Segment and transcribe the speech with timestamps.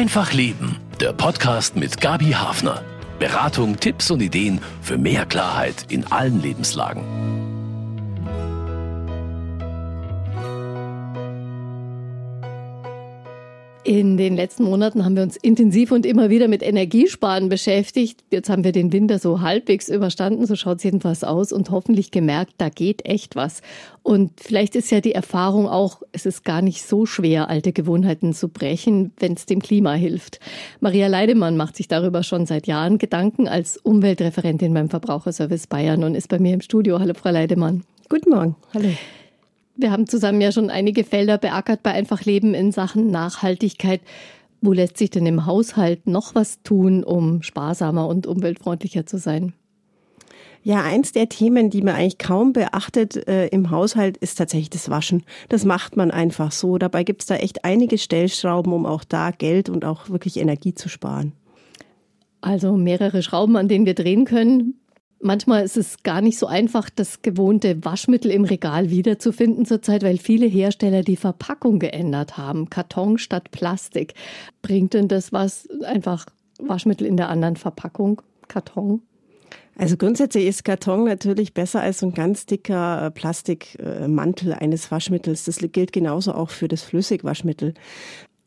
[0.00, 2.82] Einfach Leben, der Podcast mit Gabi Hafner.
[3.18, 7.49] Beratung, Tipps und Ideen für mehr Klarheit in allen Lebenslagen.
[13.90, 18.22] In den letzten Monaten haben wir uns intensiv und immer wieder mit Energiesparen beschäftigt.
[18.30, 22.12] Jetzt haben wir den Winter so halbwegs überstanden, so schaut es jedenfalls aus und hoffentlich
[22.12, 23.62] gemerkt, da geht echt was.
[24.04, 28.32] Und vielleicht ist ja die Erfahrung auch, es ist gar nicht so schwer, alte Gewohnheiten
[28.32, 30.38] zu brechen, wenn es dem Klima hilft.
[30.78, 36.14] Maria Leidemann macht sich darüber schon seit Jahren Gedanken als Umweltreferentin beim Verbraucherservice Bayern und
[36.14, 37.00] ist bei mir im Studio.
[37.00, 37.82] Hallo, Frau Leidemann.
[38.08, 38.54] Guten Morgen.
[38.72, 38.90] Hallo.
[39.76, 44.00] Wir haben zusammen ja schon einige Felder beackert bei Einfach Leben in Sachen Nachhaltigkeit.
[44.60, 49.54] Wo lässt sich denn im Haushalt noch was tun, um sparsamer und umweltfreundlicher zu sein?
[50.62, 54.90] Ja, eins der Themen, die man eigentlich kaum beachtet äh, im Haushalt, ist tatsächlich das
[54.90, 55.22] Waschen.
[55.48, 56.76] Das macht man einfach so.
[56.76, 60.74] Dabei gibt es da echt einige Stellschrauben, um auch da Geld und auch wirklich Energie
[60.74, 61.32] zu sparen.
[62.42, 64.79] Also mehrere Schrauben, an denen wir drehen können.
[65.22, 70.16] Manchmal ist es gar nicht so einfach, das gewohnte Waschmittel im Regal wiederzufinden zurzeit, weil
[70.16, 72.70] viele Hersteller die Verpackung geändert haben.
[72.70, 74.14] Karton statt Plastik.
[74.62, 75.68] Bringt denn das was?
[75.84, 76.24] Einfach
[76.58, 78.22] Waschmittel in der anderen Verpackung?
[78.48, 79.02] Karton?
[79.76, 85.44] Also grundsätzlich ist Karton natürlich besser als so ein ganz dicker äh, Plastikmantel eines Waschmittels.
[85.44, 87.74] Das gilt genauso auch für das Flüssigwaschmittel.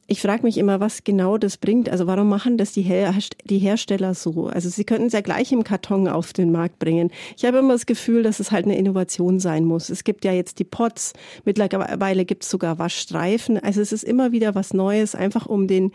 [0.05, 1.87] Ich frage mich immer, was genau das bringt.
[1.87, 3.13] Also warum machen das die, Her
[3.45, 4.47] die Hersteller so?
[4.47, 7.09] Also sie könnten es ja gleich im Karton auf den Markt bringen.
[7.37, 9.89] Ich habe immer das Gefühl, dass es halt eine Innovation sein muss.
[9.89, 11.13] Es gibt ja jetzt die Pots,
[11.45, 13.57] mittlerweile gibt es sogar Waschstreifen.
[13.57, 15.93] Also es ist immer wieder was Neues, einfach um den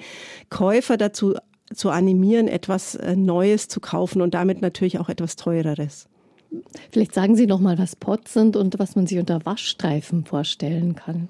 [0.48, 1.34] Käufer dazu
[1.74, 6.08] zu animieren, etwas äh, Neues zu kaufen und damit natürlich auch etwas Teureres.
[6.90, 10.94] Vielleicht sagen Sie noch mal, was Pots sind und was man sich unter Waschstreifen vorstellen
[10.94, 11.28] kann.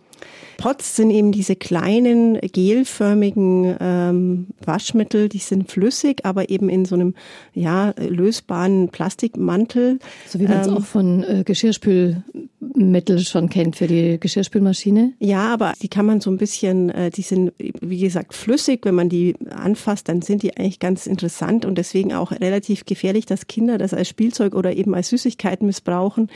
[0.59, 6.97] Pots sind eben diese kleinen gelförmigen ähm, Waschmittel, die sind flüssig, aber eben in so
[6.97, 7.15] einem
[7.55, 10.01] ja lösbaren Plastikmantel.
[10.27, 15.13] So wie man es ähm, auch von äh, Geschirrspülmittel schon kennt für die Geschirrspülmaschine.
[15.21, 18.81] Ja, aber die kann man so ein bisschen, äh, die sind wie gesagt flüssig.
[18.83, 23.27] Wenn man die anfasst, dann sind die eigentlich ganz interessant und deswegen auch relativ gefährlich,
[23.27, 26.31] dass Kinder das als Spielzeug oder eben als Süßigkeit missbrauchen.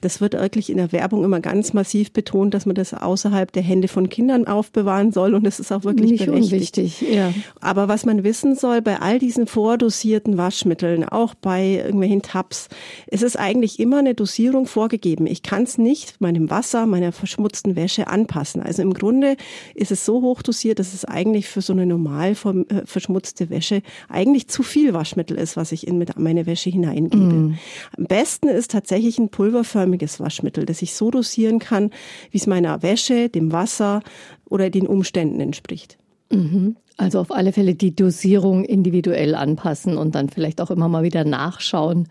[0.00, 3.62] Das wird wirklich in der Werbung immer ganz massiv betont, dass man das außerhalb der
[3.62, 6.52] Hände von Kindern aufbewahren soll und es ist auch wirklich Nicht berechtigt.
[6.52, 7.32] Unwichtig, ja.
[7.60, 12.68] Aber was man wissen soll, bei all diesen vordosierten Waschmitteln, auch bei irgendwelchen Tabs,
[13.06, 15.26] es ist eigentlich immer eine Dosierung vorgegeben.
[15.26, 18.62] Ich kann es nicht meinem Wasser, meiner verschmutzten Wäsche anpassen.
[18.62, 19.36] Also im Grunde
[19.74, 23.82] ist es so hoch dosiert, dass es eigentlich für so eine normal äh, verschmutzte Wäsche
[24.08, 27.24] eigentlich zu viel Waschmittel ist, was ich in meine Wäsche hineingebe.
[27.24, 27.58] Mm.
[27.96, 31.90] Am besten ist tatsächlich ein pulverförmiges Waschmittel, das ich so dosieren kann,
[32.30, 34.02] wie es meiner Wäsche, dem Wasser
[34.48, 35.98] oder den Umständen entspricht.
[36.30, 36.76] Mhm.
[36.96, 41.24] Also auf alle Fälle die Dosierung individuell anpassen und dann vielleicht auch immer mal wieder
[41.24, 42.08] nachschauen,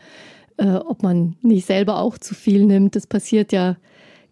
[0.57, 2.95] äh, ob man nicht selber auch zu viel nimmt.
[2.95, 3.77] Das passiert ja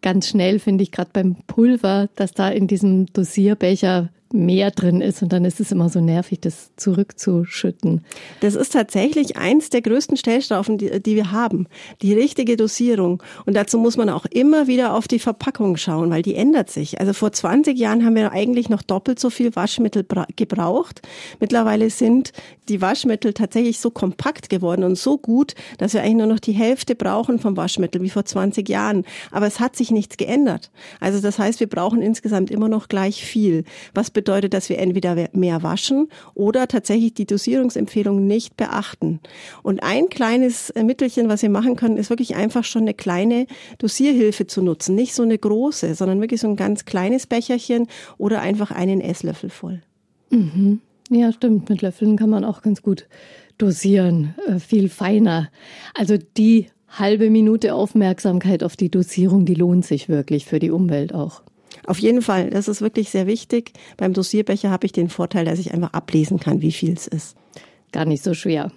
[0.02, 5.22] ganz schnell, finde ich, gerade beim Pulver, dass da in diesem Dosierbecher mehr drin ist
[5.22, 8.04] und dann ist es immer so nervig, das zurückzuschütten.
[8.40, 11.68] Das ist tatsächlich eins der größten Stellstraufen, die, die wir haben.
[12.02, 13.22] Die richtige Dosierung.
[13.46, 17.00] Und dazu muss man auch immer wieder auf die Verpackung schauen, weil die ändert sich.
[17.00, 20.06] Also vor 20 Jahren haben wir eigentlich noch doppelt so viel Waschmittel
[20.36, 21.02] gebraucht.
[21.40, 22.32] Mittlerweile sind
[22.70, 26.54] die Waschmittel tatsächlich so kompakt geworden und so gut, dass wir eigentlich nur noch die
[26.54, 29.06] Hälfte brauchen vom Waschmittel wie vor 20 Jahren.
[29.32, 30.72] Aber es hat sich nichts geändert.
[31.00, 33.64] Also das heißt, wir brauchen insgesamt immer noch gleich viel.
[33.94, 39.20] Was bedeutet, dass wir entweder mehr waschen oder tatsächlich die Dosierungsempfehlung nicht beachten.
[39.64, 43.48] Und ein kleines äh, Mittelchen, was wir machen können, ist wirklich einfach schon eine kleine
[43.80, 44.94] Dosierhilfe zu nutzen.
[44.94, 47.88] Nicht so eine große, sondern wirklich so ein ganz kleines Becherchen
[48.20, 49.82] oder einfach einen Esslöffel voll.
[50.30, 50.82] Mhm.
[51.10, 51.68] Ja, stimmt.
[51.68, 53.08] Mit Löffeln kann man auch ganz gut
[53.58, 55.50] dosieren, äh, viel feiner.
[55.96, 61.16] Also die halbe Minute Aufmerksamkeit auf die Dosierung, die lohnt sich wirklich für die Umwelt
[61.16, 61.42] auch.
[61.86, 63.74] Auf jeden Fall, das ist wirklich sehr wichtig.
[63.98, 67.36] Beim Dosierbecher habe ich den Vorteil, dass ich einfach ablesen kann, wie viel es ist.
[67.92, 68.72] Gar nicht so schwer.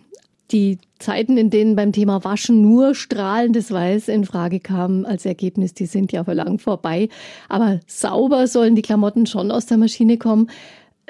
[0.51, 5.73] Die Zeiten, in denen beim Thema Waschen nur strahlendes Weiß in Frage kam als Ergebnis,
[5.75, 7.09] die sind ja lang vorbei.
[7.49, 10.51] Aber sauber sollen die Klamotten schon aus der Maschine kommen.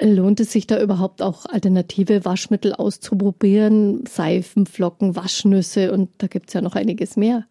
[0.01, 4.05] Lohnt es sich da überhaupt auch alternative Waschmittel auszuprobieren?
[4.07, 7.45] Seifen, Flocken, Waschnüsse und da gibt es ja noch einiges mehr.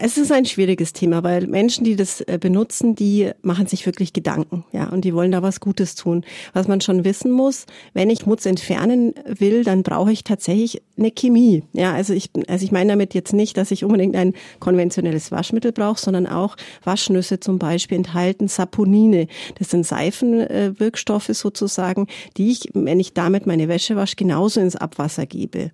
[0.00, 4.12] Es ist ein schwieriges Thema, weil Menschen, die das äh, benutzen, die machen sich wirklich
[4.12, 6.24] Gedanken, ja, und die wollen da was Gutes tun.
[6.52, 11.10] Was man schon wissen muss, wenn ich Schmutz entfernen will, dann brauche ich tatsächlich eine
[11.10, 11.62] Chemie.
[11.72, 15.72] Ja, also ich, also ich meine damit jetzt nicht, dass ich unbedingt ein konventionelles Waschmittel
[15.72, 19.26] brauche, sondern auch Waschnüsse zum Beispiel enthalten Saponine.
[19.58, 25.26] Das sind Seifenwirkstoffe sozusagen, die ich, wenn ich damit meine Wäsche wasche, genauso ins Abwasser
[25.26, 25.70] gebe.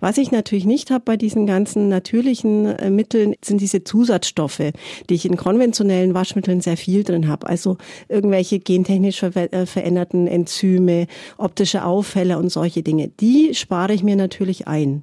[0.00, 2.90] Was ich natürlich nicht habe bei diesen ganzen natürlichen äh,
[3.42, 4.72] Sind diese Zusatzstoffe,
[5.08, 7.46] die ich in konventionellen Waschmitteln sehr viel drin habe.
[7.46, 7.76] Also
[8.08, 13.08] irgendwelche gentechnisch äh, veränderten Enzyme, optische Auffälle und solche Dinge.
[13.20, 15.02] Die spare ich mir natürlich ein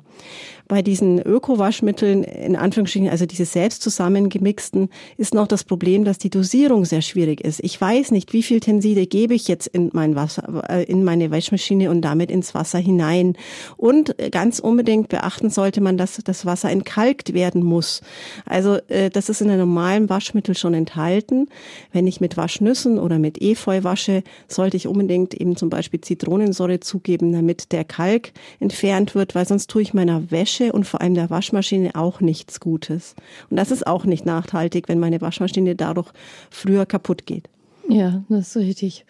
[0.72, 4.88] bei diesen Öko-Waschmitteln, in Anführungsstrichen, also diese selbst zusammengemixten,
[5.18, 7.60] ist noch das Problem, dass die Dosierung sehr schwierig ist.
[7.62, 11.30] Ich weiß nicht, wie viel Tenside gebe ich jetzt in mein Wasser, äh, in meine
[11.30, 13.36] Waschmaschine und damit ins Wasser hinein.
[13.76, 18.00] Und ganz unbedingt beachten sollte man, dass das Wasser entkalkt werden muss.
[18.46, 21.50] Also äh, das ist in einem normalen Waschmittel schon enthalten.
[21.92, 26.80] Wenn ich mit Waschnüssen oder mit Efeu wasche, sollte ich unbedingt eben zum Beispiel Zitronensäure
[26.80, 28.32] zugeben, damit der Kalk
[28.62, 32.22] entfernt wird, weil sonst tue ich meiner Wäsche Wäsche und vor allem der Waschmaschine auch
[32.22, 33.16] nichts Gutes.
[33.50, 36.12] Und das ist auch nicht nachhaltig, wenn meine Waschmaschine dadurch
[36.50, 37.50] früher kaputt geht.
[37.90, 39.06] Ja, das ist richtig.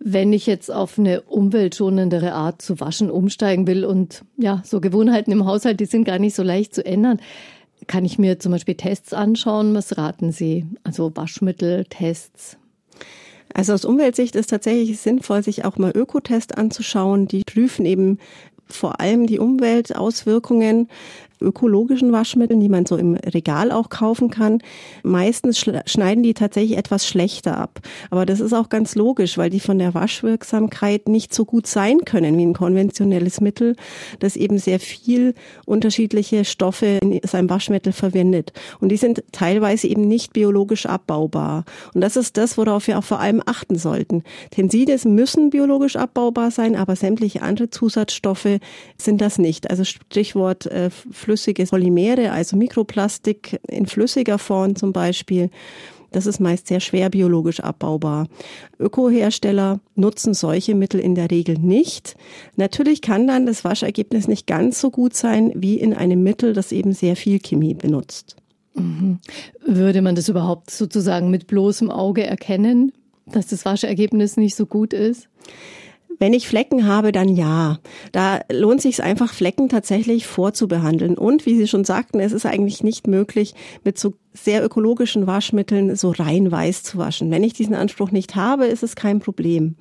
[0.00, 5.30] Wenn ich jetzt auf eine umweltschonendere Art zu waschen umsteigen will und ja, so Gewohnheiten
[5.30, 7.20] im Haushalt, die sind gar nicht so leicht zu ändern,
[7.86, 9.74] kann ich mir zum Beispiel Tests anschauen.
[9.74, 10.66] Was raten Sie?
[10.82, 12.56] Also Waschmitteltests.
[13.52, 17.28] Also aus Umweltsicht ist tatsächlich sinnvoll, sich auch mal Ökotest anzuschauen.
[17.28, 18.18] Die prüfen eben
[18.68, 20.88] vor allem die Umweltauswirkungen
[21.44, 24.58] ökologischen Waschmitteln, die man so im Regal auch kaufen kann.
[25.02, 27.80] Meistens schneiden die tatsächlich etwas schlechter ab.
[28.10, 31.98] Aber das ist auch ganz logisch, weil die von der Waschwirksamkeit nicht so gut sein
[32.04, 33.76] können wie ein konventionelles Mittel,
[34.18, 35.34] das eben sehr viel
[35.66, 38.52] unterschiedliche Stoffe in seinem Waschmittel verwendet.
[38.80, 41.64] Und die sind teilweise eben nicht biologisch abbaubar.
[41.94, 44.22] Und das ist das, worauf wir auch vor allem achten sollten.
[44.50, 48.58] Tensides müssen biologisch abbaubar sein, aber sämtliche andere Zusatzstoffe
[48.98, 49.70] sind das nicht.
[49.70, 50.90] Also Stichwort äh,
[51.34, 55.50] flüssige Polymere, also Mikroplastik in flüssiger Form zum Beispiel.
[56.12, 58.28] Das ist meist sehr schwer biologisch abbaubar.
[58.78, 62.14] Ökohersteller nutzen solche Mittel in der Regel nicht.
[62.54, 66.70] Natürlich kann dann das Waschergebnis nicht ganz so gut sein wie in einem Mittel, das
[66.70, 68.36] eben sehr viel Chemie benutzt.
[68.74, 69.18] Mhm.
[69.66, 72.92] Würde man das überhaupt sozusagen mit bloßem Auge erkennen,
[73.26, 75.28] dass das Waschergebnis nicht so gut ist?
[76.18, 77.78] Wenn ich Flecken habe, dann ja.
[78.12, 81.18] Da lohnt sich einfach, Flecken tatsächlich vorzubehandeln.
[81.18, 85.94] Und wie Sie schon sagten, es ist eigentlich nicht möglich, mit so sehr ökologischen Waschmitteln
[85.94, 87.30] so rein weiß zu waschen.
[87.30, 89.76] Wenn ich diesen Anspruch nicht habe, ist es kein Problem.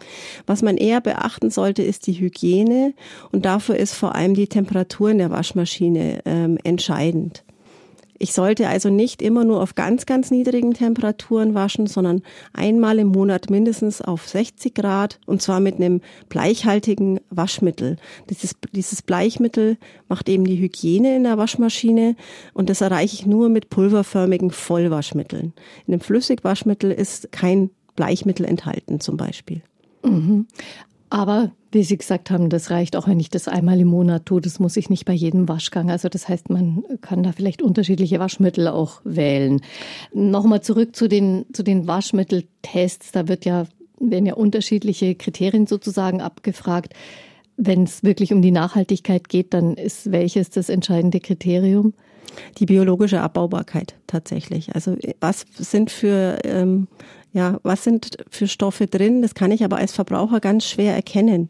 [0.46, 2.94] Was man eher beachten sollte, ist die Hygiene.
[3.32, 7.44] Und dafür ist vor allem die Temperatur in der Waschmaschine ähm, entscheidend.
[8.20, 12.22] Ich sollte also nicht immer nur auf ganz, ganz niedrigen Temperaturen waschen, sondern
[12.54, 17.98] einmal im Monat mindestens auf 60 Grad und zwar mit einem bleichhaltigen Waschmittel.
[18.30, 19.78] Dieses, dieses Bleichmittel
[20.08, 22.16] macht eben die Hygiene in der Waschmaschine
[22.54, 25.54] und das erreiche ich nur mit pulverförmigen Vollwaschmitteln.
[25.88, 29.62] In einem Flüssigwaschmittel ist kein Bleichmittel enthalten zum Beispiel.
[30.04, 30.48] Mhm.
[31.14, 34.42] Aber wie Sie gesagt haben, das reicht auch, wenn ich das einmal im Monat tue.
[34.42, 35.92] Das muss ich nicht bei jedem Waschgang.
[35.92, 39.62] Also das heißt, man kann da vielleicht unterschiedliche Waschmittel auch wählen.
[40.12, 43.12] Nochmal zurück zu den, zu den Waschmitteltests.
[43.12, 43.68] Da wird ja,
[44.00, 46.94] werden ja unterschiedliche Kriterien sozusagen abgefragt.
[47.58, 51.94] Wenn es wirklich um die Nachhaltigkeit geht, dann ist welches das entscheidende Kriterium?
[52.58, 54.74] Die biologische Abbaubarkeit tatsächlich.
[54.74, 56.88] Also was sind für ähm,
[57.34, 59.22] ja, was sind für Stoffe drin?
[59.22, 61.50] Das kann ich aber als Verbraucher ganz schwer erkennen.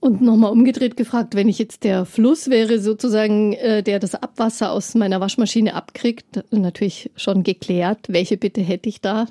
[0.00, 4.70] Und nochmal umgedreht gefragt, wenn ich jetzt der Fluss wäre, sozusagen, äh, der das Abwasser
[4.70, 8.06] aus meiner Waschmaschine abkriegt, natürlich schon geklärt.
[8.08, 9.26] Welche Bitte hätte ich da?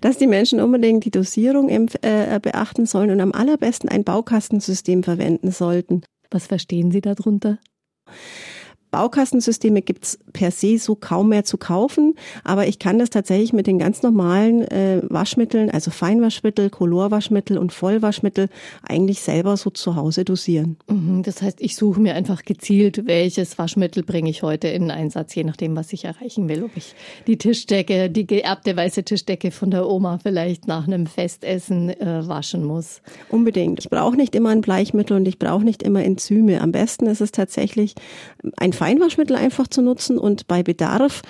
[0.00, 5.52] Dass die Menschen unbedingt die Dosierung äh, beachten sollen und am allerbesten ein Baukastensystem verwenden
[5.52, 6.02] sollten.
[6.30, 7.58] Was verstehen Sie darunter?
[8.96, 13.66] Baukastensysteme gibt's per se so kaum mehr zu kaufen, aber ich kann das tatsächlich mit
[13.66, 18.48] den ganz normalen äh, Waschmitteln, also Feinwaschmittel, Colorwaschmittel und Vollwaschmittel,
[18.82, 20.78] eigentlich selber so zu Hause dosieren.
[20.88, 25.34] Mhm, das heißt, ich suche mir einfach gezielt, welches Waschmittel bringe ich heute in Einsatz,
[25.34, 26.64] je nachdem, was ich erreichen will.
[26.64, 26.94] Ob ich
[27.26, 32.64] die Tischdecke, die geerbte weiße Tischdecke von der Oma vielleicht nach einem Festessen äh, waschen
[32.64, 33.02] muss.
[33.28, 33.80] Unbedingt.
[33.80, 36.62] Ich brauche nicht immer ein Bleichmittel und ich brauche nicht immer Enzyme.
[36.62, 37.94] Am besten ist es tatsächlich
[38.56, 41.22] ein Feinwaschmittel einfach zu nutzen und bei Bedarf,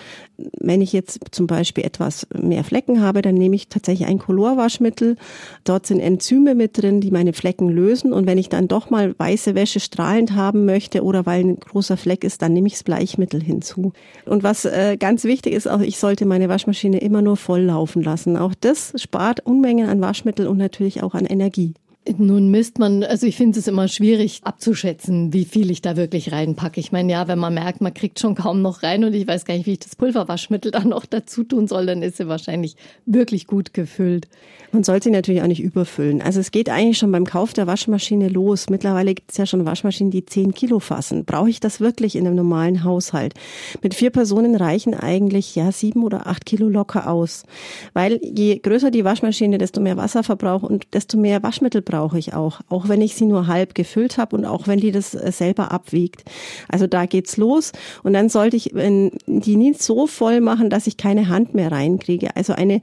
[0.58, 5.16] wenn ich jetzt zum Beispiel etwas mehr Flecken habe, dann nehme ich tatsächlich ein Colorwaschmittel.
[5.64, 8.12] Dort sind Enzyme mit drin, die meine Flecken lösen.
[8.12, 11.96] Und wenn ich dann doch mal weiße Wäsche strahlend haben möchte oder weil ein großer
[11.96, 13.92] Fleck ist, dann nehme ich das Bleichmittel hinzu.
[14.26, 18.02] Und was äh, ganz wichtig ist, auch ich sollte meine Waschmaschine immer nur voll laufen
[18.02, 18.36] lassen.
[18.36, 21.74] Auch das spart Unmengen an Waschmittel und natürlich auch an Energie.
[22.18, 26.30] Nun misst man, also ich finde es immer schwierig abzuschätzen, wie viel ich da wirklich
[26.30, 26.78] reinpacke.
[26.78, 29.44] Ich meine, ja, wenn man merkt, man kriegt schon kaum noch rein und ich weiß
[29.44, 32.76] gar nicht, wie ich das Pulverwaschmittel dann noch dazu tun soll, dann ist sie wahrscheinlich
[33.06, 34.28] wirklich gut gefüllt.
[34.70, 36.22] Man soll sie natürlich auch nicht überfüllen.
[36.22, 38.70] Also es geht eigentlich schon beim Kauf der Waschmaschine los.
[38.70, 41.24] Mittlerweile gibt es ja schon Waschmaschinen, die 10 Kilo fassen.
[41.24, 43.34] Brauche ich das wirklich in einem normalen Haushalt?
[43.82, 47.44] Mit vier Personen reichen eigentlich ja sieben oder acht Kilo locker aus.
[47.94, 52.34] Weil je größer die Waschmaschine, desto mehr Wasserverbrauch und desto mehr Waschmittel braucht brauche ich
[52.34, 55.32] auch, auch wenn ich sie nur halb gefüllt habe und auch wenn die das äh,
[55.32, 56.24] selber abwiegt.
[56.68, 57.72] Also da geht's los
[58.02, 62.36] und dann sollte ich die nicht so voll machen, dass ich keine Hand mehr reinkriege.
[62.36, 62.82] Also eine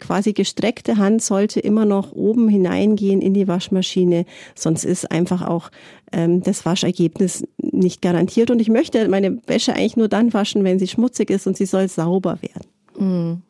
[0.00, 5.70] quasi gestreckte Hand sollte immer noch oben hineingehen in die Waschmaschine, sonst ist einfach auch
[6.12, 8.50] ähm, das Waschergebnis nicht garantiert.
[8.50, 11.66] Und ich möchte meine Wäsche eigentlich nur dann waschen, wenn sie schmutzig ist und sie
[11.66, 12.66] soll sauber werden.
[12.98, 13.42] Mm.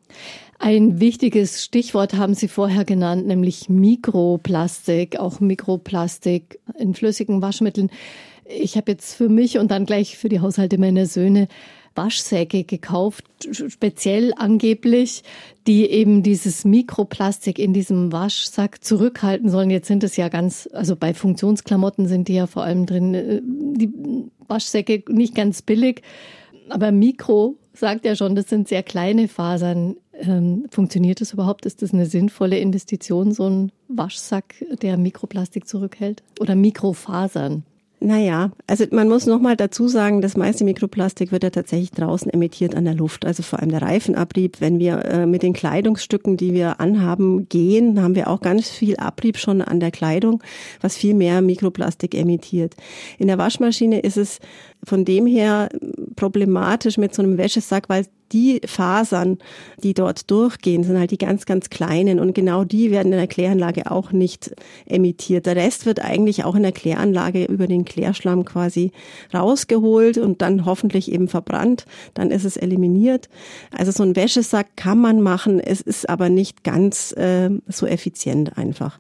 [0.65, 7.91] Ein wichtiges Stichwort haben Sie vorher genannt, nämlich Mikroplastik, auch Mikroplastik in flüssigen Waschmitteln.
[8.47, 11.49] Ich habe jetzt für mich und dann gleich für die Haushalte meiner Söhne
[11.95, 15.23] Waschsäcke gekauft, speziell angeblich,
[15.67, 19.69] die eben dieses Mikroplastik in diesem Waschsack zurückhalten sollen.
[19.69, 23.43] Jetzt sind es ja ganz, also bei Funktionsklamotten sind die ja vor allem drin, äh,
[23.43, 23.93] die
[24.49, 26.01] Waschsäcke nicht ganz billig,
[26.71, 29.97] aber Mikro sagt ja schon, das sind sehr kleine Fasern.
[30.21, 31.67] Ähm, funktioniert das überhaupt?
[31.67, 36.23] Ist das eine sinnvolle Investition, so ein Waschsack, der Mikroplastik zurückhält?
[36.41, 37.65] Oder Mikrofasern?
[38.05, 42.75] Naja, also man muss nochmal dazu sagen, das meiste Mikroplastik wird ja tatsächlich draußen emittiert
[42.75, 43.25] an der Luft.
[43.25, 44.61] Also vor allem der Reifenabrieb.
[44.61, 48.97] Wenn wir äh, mit den Kleidungsstücken, die wir anhaben, gehen, haben wir auch ganz viel
[48.97, 50.43] Abrieb schon an der Kleidung,
[50.83, 52.75] was viel mehr Mikroplastik emittiert.
[53.19, 54.39] In der Waschmaschine ist es
[54.85, 55.71] von dem her
[56.15, 58.05] problematisch mit so einem Wäschesack, weil
[58.35, 59.39] die Fasern,
[59.83, 63.29] die dort durchgehen, sind halt die ganz, ganz kleinen und genau die werden in der
[63.29, 65.47] Kläranlage auch nicht emittiert.
[65.47, 68.91] Der Rest wird eigentlich auch in der Kläranlage über den Klärschlamm quasi
[69.33, 71.87] rausgeholt und dann hoffentlich eben verbrannt.
[72.13, 73.29] Dann ist es eliminiert.
[73.71, 78.59] Also so ein Wäschesack kann man machen, es ist aber nicht ganz äh, so effizient
[78.59, 78.99] einfach.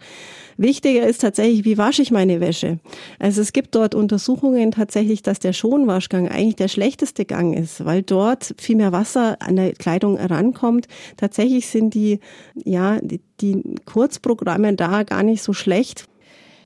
[0.56, 2.78] Wichtiger ist tatsächlich, wie wasche ich meine Wäsche?
[3.18, 8.02] Also es gibt dort Untersuchungen tatsächlich, dass der Schonwaschgang eigentlich der schlechteste Gang ist, weil
[8.02, 10.86] dort viel mehr Wasser an der Kleidung rankommt.
[11.16, 12.20] Tatsächlich sind die,
[12.64, 16.06] ja, die, die Kurzprogramme da gar nicht so schlecht.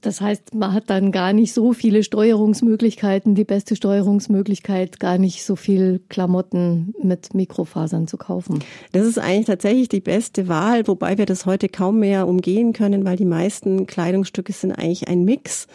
[0.00, 5.44] Das heißt, man hat dann gar nicht so viele Steuerungsmöglichkeiten, die beste Steuerungsmöglichkeit, gar nicht
[5.44, 8.60] so viel Klamotten mit Mikrofasern zu kaufen.
[8.92, 13.04] Das ist eigentlich tatsächlich die beste Wahl, wobei wir das heute kaum mehr umgehen können,
[13.04, 15.66] weil die meisten Kleidungsstücke sind eigentlich ein Mix.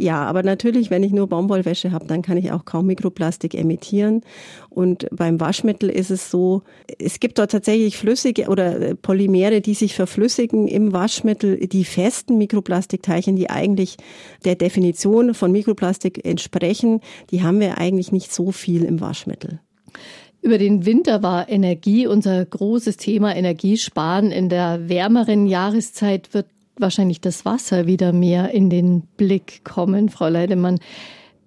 [0.00, 4.22] Ja, aber natürlich, wenn ich nur Baumwollwäsche habe, dann kann ich auch kaum Mikroplastik emittieren.
[4.70, 6.62] Und beim Waschmittel ist es so,
[6.98, 13.36] es gibt dort tatsächlich flüssige oder Polymere, die sich verflüssigen im Waschmittel, die festen Mikroplastikteilchen,
[13.36, 13.98] die eigentlich
[14.46, 19.60] der Definition von Mikroplastik entsprechen, die haben wir eigentlich nicht so viel im Waschmittel.
[20.40, 23.36] Über den Winter war Energie unser großes Thema.
[23.36, 26.46] Energiesparen in der wärmeren Jahreszeit wird
[26.80, 30.78] wahrscheinlich das Wasser wieder mehr in den Blick kommen, Frau Leidemann.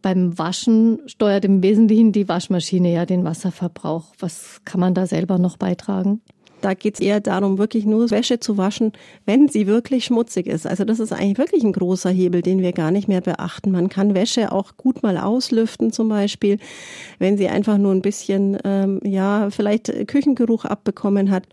[0.01, 4.13] Beim Waschen steuert im Wesentlichen die Waschmaschine ja den Wasserverbrauch.
[4.19, 6.21] Was kann man da selber noch beitragen?
[6.63, 8.93] Da geht es eher darum, wirklich nur Wäsche zu waschen,
[9.25, 10.65] wenn sie wirklich schmutzig ist.
[10.65, 13.71] Also das ist eigentlich wirklich ein großer Hebel, den wir gar nicht mehr beachten.
[13.71, 16.59] Man kann Wäsche auch gut mal auslüften zum Beispiel,
[17.19, 21.43] wenn sie einfach nur ein bisschen, ähm, ja, vielleicht Küchengeruch abbekommen hat.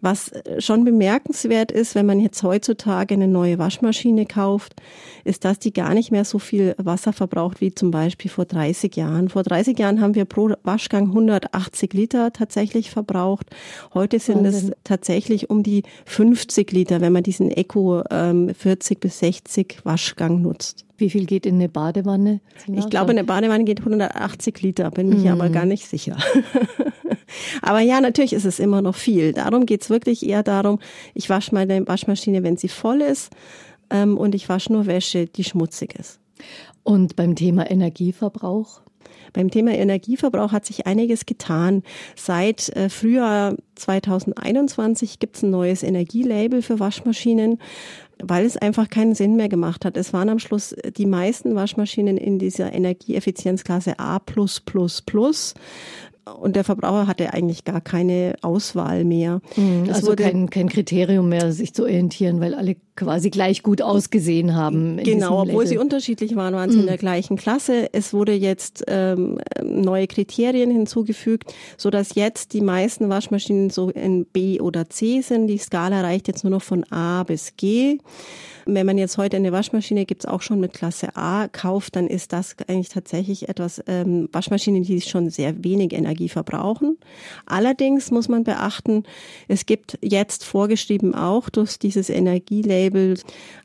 [0.00, 4.76] Was schon bemerkenswert ist, wenn man jetzt heutzutage eine neue Waschmaschine kauft,
[5.24, 8.94] ist, dass die gar nicht mehr so viel Wasser verbraucht wie zum Beispiel vor 30
[8.94, 9.30] Jahren.
[9.30, 13.50] Vor 30 Jahren haben wir pro Waschgang 180 Liter tatsächlich verbraucht.
[13.94, 19.00] Heute sind sind es tatsächlich um die 50 Liter, wenn man diesen Eco ähm, 40
[19.00, 20.84] bis 60 Waschgang nutzt.
[20.96, 22.40] Wie viel geht in eine Badewanne?
[22.72, 25.28] Ich glaube, eine Badewanne geht 180 Liter, bin mich mhm.
[25.28, 26.16] aber gar nicht sicher.
[27.62, 29.32] aber ja, natürlich ist es immer noch viel.
[29.32, 30.78] Darum geht es wirklich eher darum,
[31.14, 33.32] ich wasche meine Waschmaschine, wenn sie voll ist
[33.90, 36.20] ähm, und ich wasche nur Wäsche, die schmutzig ist.
[36.84, 38.83] Und beim Thema Energieverbrauch?
[39.34, 41.82] Beim Thema Energieverbrauch hat sich einiges getan.
[42.16, 47.58] Seit äh, Frühjahr 2021 gibt es ein neues Energielabel für Waschmaschinen.
[48.22, 49.96] weil es einfach keinen Sinn mehr gemacht hat.
[49.96, 54.20] Es waren am Schluss die meisten Waschmaschinen in dieser Energieeffizienzklasse A
[56.24, 59.40] und der Verbraucher hatte eigentlich gar keine Auswahl mehr.
[59.56, 64.54] Mhm, also kein, kein Kriterium mehr, sich zu orientieren, weil alle quasi gleich gut ausgesehen
[64.54, 64.98] haben.
[64.98, 66.82] Genau, obwohl sie unterschiedlich waren, waren sie mhm.
[66.82, 67.88] in der gleichen Klasse.
[67.92, 74.26] Es wurde jetzt ähm, neue Kriterien hinzugefügt, so dass jetzt die meisten Waschmaschinen so in
[74.26, 75.48] B oder C sind.
[75.48, 77.98] Die Skala reicht jetzt nur noch von A bis G.
[78.66, 82.32] Wenn man jetzt heute eine Waschmaschine, gibt's auch schon mit Klasse A, kauft, dann ist
[82.32, 86.96] das eigentlich tatsächlich etwas, ähm, Waschmaschinen, die schon sehr wenig Energie verbrauchen.
[87.44, 89.02] Allerdings muss man beachten,
[89.48, 92.83] es gibt jetzt vorgeschrieben auch durch dieses Energielabel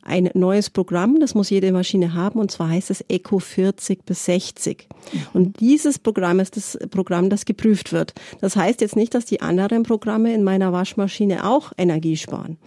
[0.01, 4.25] ein neues Programm, das muss jede Maschine haben, und zwar heißt es Eco 40 bis
[4.25, 4.87] 60.
[5.33, 8.13] Und dieses Programm ist das Programm, das geprüft wird.
[8.41, 12.57] Das heißt jetzt nicht, dass die anderen Programme in meiner Waschmaschine auch Energie sparen.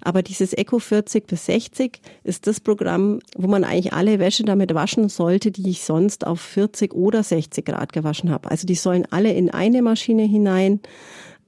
[0.00, 4.74] Aber dieses Eco 40 bis 60 ist das Programm, wo man eigentlich alle Wäsche damit
[4.74, 8.50] waschen sollte, die ich sonst auf 40 oder 60 Grad gewaschen habe.
[8.50, 10.80] Also die sollen alle in eine Maschine hinein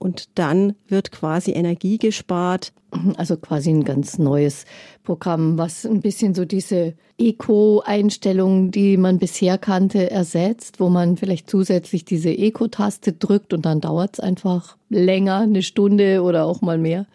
[0.02, 2.72] und dann wird quasi Energie gespart.
[3.16, 4.66] Also quasi ein ganz neues
[5.04, 11.48] Programm, was ein bisschen so diese Eco-Einstellungen, die man bisher kannte, ersetzt, wo man vielleicht
[11.48, 16.78] zusätzlich diese Eco-Taste drückt und dann dauert es einfach länger, eine Stunde oder auch mal
[16.78, 17.06] mehr.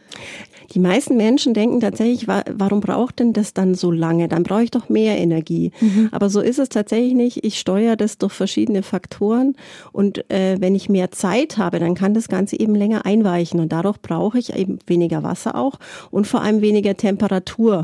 [0.74, 4.27] Die meisten Menschen denken tatsächlich, warum braucht denn das dann so lange?
[4.27, 5.72] Dann brauche ich doch mehr Energie.
[5.79, 6.10] Mhm.
[6.12, 7.46] Aber so ist es tatsächlich nicht.
[7.46, 9.56] Ich steuere das durch verschiedene Faktoren
[9.94, 13.72] und äh, wenn ich mehr Zeit habe, dann kann das Ganze eben länger einweichen und
[13.72, 15.79] dadurch brauche ich eben weniger Wasser auch
[16.12, 17.76] und vor allem weniger Temperatur.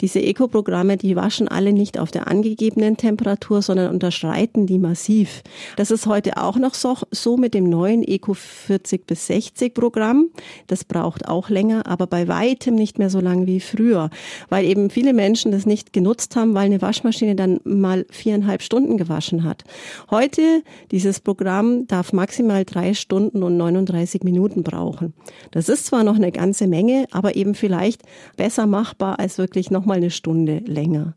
[0.00, 5.42] Diese Eco-Programme, die waschen alle nicht auf der angegebenen Temperatur, sondern unterschreiten die massiv.
[5.76, 10.30] Das ist heute auch noch so, so mit dem neuen Eco 40 bis 60 Programm.
[10.66, 14.10] Das braucht auch länger, aber bei weitem nicht mehr so lang wie früher,
[14.48, 18.96] weil eben viele Menschen das nicht genutzt haben, weil eine Waschmaschine dann mal viereinhalb Stunden
[18.96, 19.64] gewaschen hat.
[20.10, 25.14] Heute, dieses Programm darf maximal drei Stunden und 39 Minuten brauchen.
[25.50, 28.02] Das ist zwar noch eine ganze Menge, aber eben vielleicht
[28.36, 31.14] besser machbar als wirklich nochmal eine Stunde länger.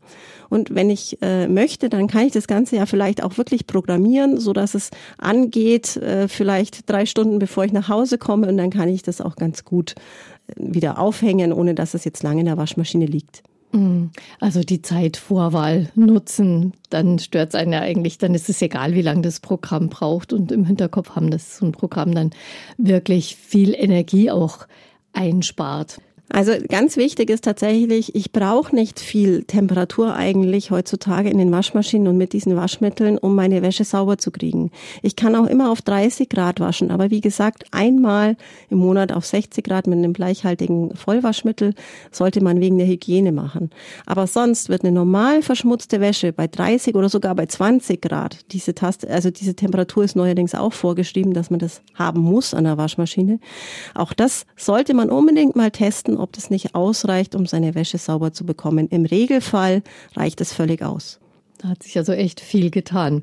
[0.48, 4.38] Und wenn ich äh, möchte, dann kann ich das Ganze ja vielleicht auch wirklich programmieren,
[4.38, 8.70] so dass es angeht, äh, vielleicht drei Stunden bevor ich nach Hause komme und dann
[8.70, 9.94] kann ich das auch ganz gut
[10.56, 13.42] wieder aufhängen, ohne dass es jetzt lange in der Waschmaschine liegt.
[13.72, 14.06] Mm.
[14.40, 19.02] Also die Zeitvorwahl nutzen, dann stört es einen ja eigentlich, dann ist es egal, wie
[19.02, 22.30] lange das Programm braucht und im Hinterkopf haben, dass so ein Programm dann
[22.78, 24.66] wirklich viel Energie auch
[25.12, 26.00] einspart.
[26.32, 32.06] Also ganz wichtig ist tatsächlich, ich brauche nicht viel Temperatur eigentlich heutzutage in den Waschmaschinen
[32.06, 34.70] und mit diesen Waschmitteln, um meine Wäsche sauber zu kriegen.
[35.02, 38.36] Ich kann auch immer auf 30 Grad waschen, aber wie gesagt, einmal
[38.68, 41.74] im Monat auf 60 Grad mit einem gleichhaltigen Vollwaschmittel
[42.12, 43.70] sollte man wegen der Hygiene machen.
[44.06, 48.72] Aber sonst wird eine normal verschmutzte Wäsche bei 30 oder sogar bei 20 Grad, diese
[48.72, 52.78] Taste, also diese Temperatur ist neuerdings auch vorgeschrieben, dass man das haben muss an der
[52.78, 53.40] Waschmaschine.
[53.96, 58.32] Auch das sollte man unbedingt mal testen, ob das nicht ausreicht, um seine Wäsche sauber
[58.32, 58.88] zu bekommen.
[58.88, 59.82] Im Regelfall
[60.14, 61.18] reicht es völlig aus.
[61.58, 63.22] Da hat sich also echt viel getan.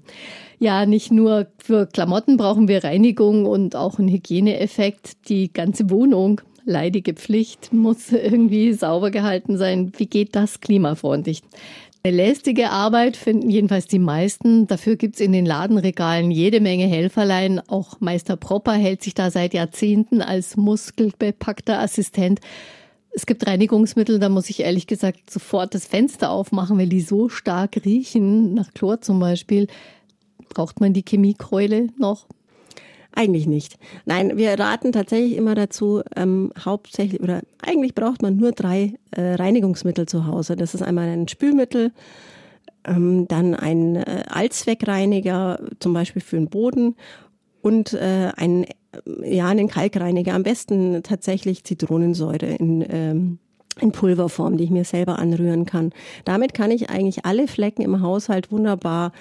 [0.60, 5.30] Ja, nicht nur für Klamotten brauchen wir Reinigung und auch einen Hygieneeffekt.
[5.30, 9.92] Die ganze Wohnung, leidige Pflicht, muss irgendwie sauber gehalten sein.
[9.98, 11.42] Wie geht das klimafreundlich?
[12.04, 14.68] Eine lästige Arbeit finden jedenfalls die meisten.
[14.68, 17.60] Dafür gibt's in den Ladenregalen jede Menge Helferlein.
[17.68, 22.40] Auch Meister Propper hält sich da seit Jahrzehnten als muskelbepackter Assistent
[23.18, 27.30] es gibt Reinigungsmittel, da muss ich ehrlich gesagt sofort das Fenster aufmachen, weil die so
[27.30, 29.66] stark riechen, nach Chlor zum Beispiel.
[30.50, 32.28] Braucht man die Chemiekeule noch?
[33.16, 33.80] Eigentlich nicht.
[34.06, 39.34] Nein, wir raten tatsächlich immer dazu, ähm, hauptsächlich oder eigentlich braucht man nur drei äh,
[39.34, 40.56] Reinigungsmittel zu Hause.
[40.56, 41.94] Das ist einmal ein Spülmittel,
[42.86, 46.96] ähm, dann ein äh, Allzweckreiniger, zum Beispiel für den Boden
[47.64, 48.68] und äh, ein
[49.24, 53.40] ja, einen Kalkreiniger, am besten tatsächlich Zitronensäure in, ähm,
[53.80, 55.92] in Pulverform, die ich mir selber anrühren kann.
[56.26, 59.12] Damit kann ich eigentlich alle Flecken im Haushalt wunderbar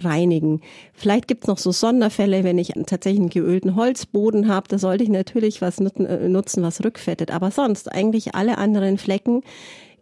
[0.00, 0.60] reinigen.
[0.94, 5.10] Vielleicht gibt's noch so Sonderfälle, wenn ich tatsächlich einen geölten Holzboden habe, da sollte ich
[5.10, 7.30] natürlich was äh, nutzen, was rückfettet.
[7.30, 9.42] Aber sonst eigentlich alle anderen Flecken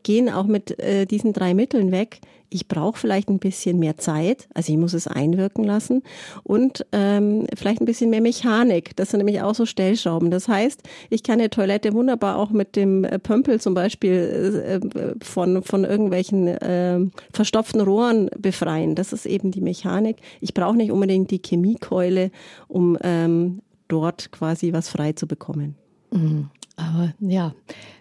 [0.07, 2.21] gehen auch mit äh, diesen drei Mitteln weg.
[2.49, 6.05] Ich brauche vielleicht ein bisschen mehr Zeit, also ich muss es einwirken lassen
[6.45, 8.95] und ähm, vielleicht ein bisschen mehr Mechanik.
[8.95, 10.31] Das sind nämlich auch so Stellschrauben.
[10.31, 15.25] Das heißt, ich kann eine Toilette wunderbar auch mit dem äh, Pömpel zum Beispiel äh,
[15.25, 17.01] von, von irgendwelchen äh,
[17.33, 18.95] verstopften Rohren befreien.
[18.95, 20.19] Das ist eben die Mechanik.
[20.41, 22.31] Ich brauche nicht unbedingt die Chemiekeule,
[22.69, 25.75] um ähm, dort quasi was frei zu bekommen.
[26.13, 26.49] Mhm.
[26.77, 27.55] Aber ja,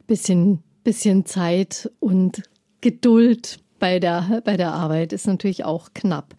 [0.05, 2.43] bisschen bisschen Zeit und
[2.79, 6.35] Geduld bei der, bei der Arbeit ist natürlich auch knapp.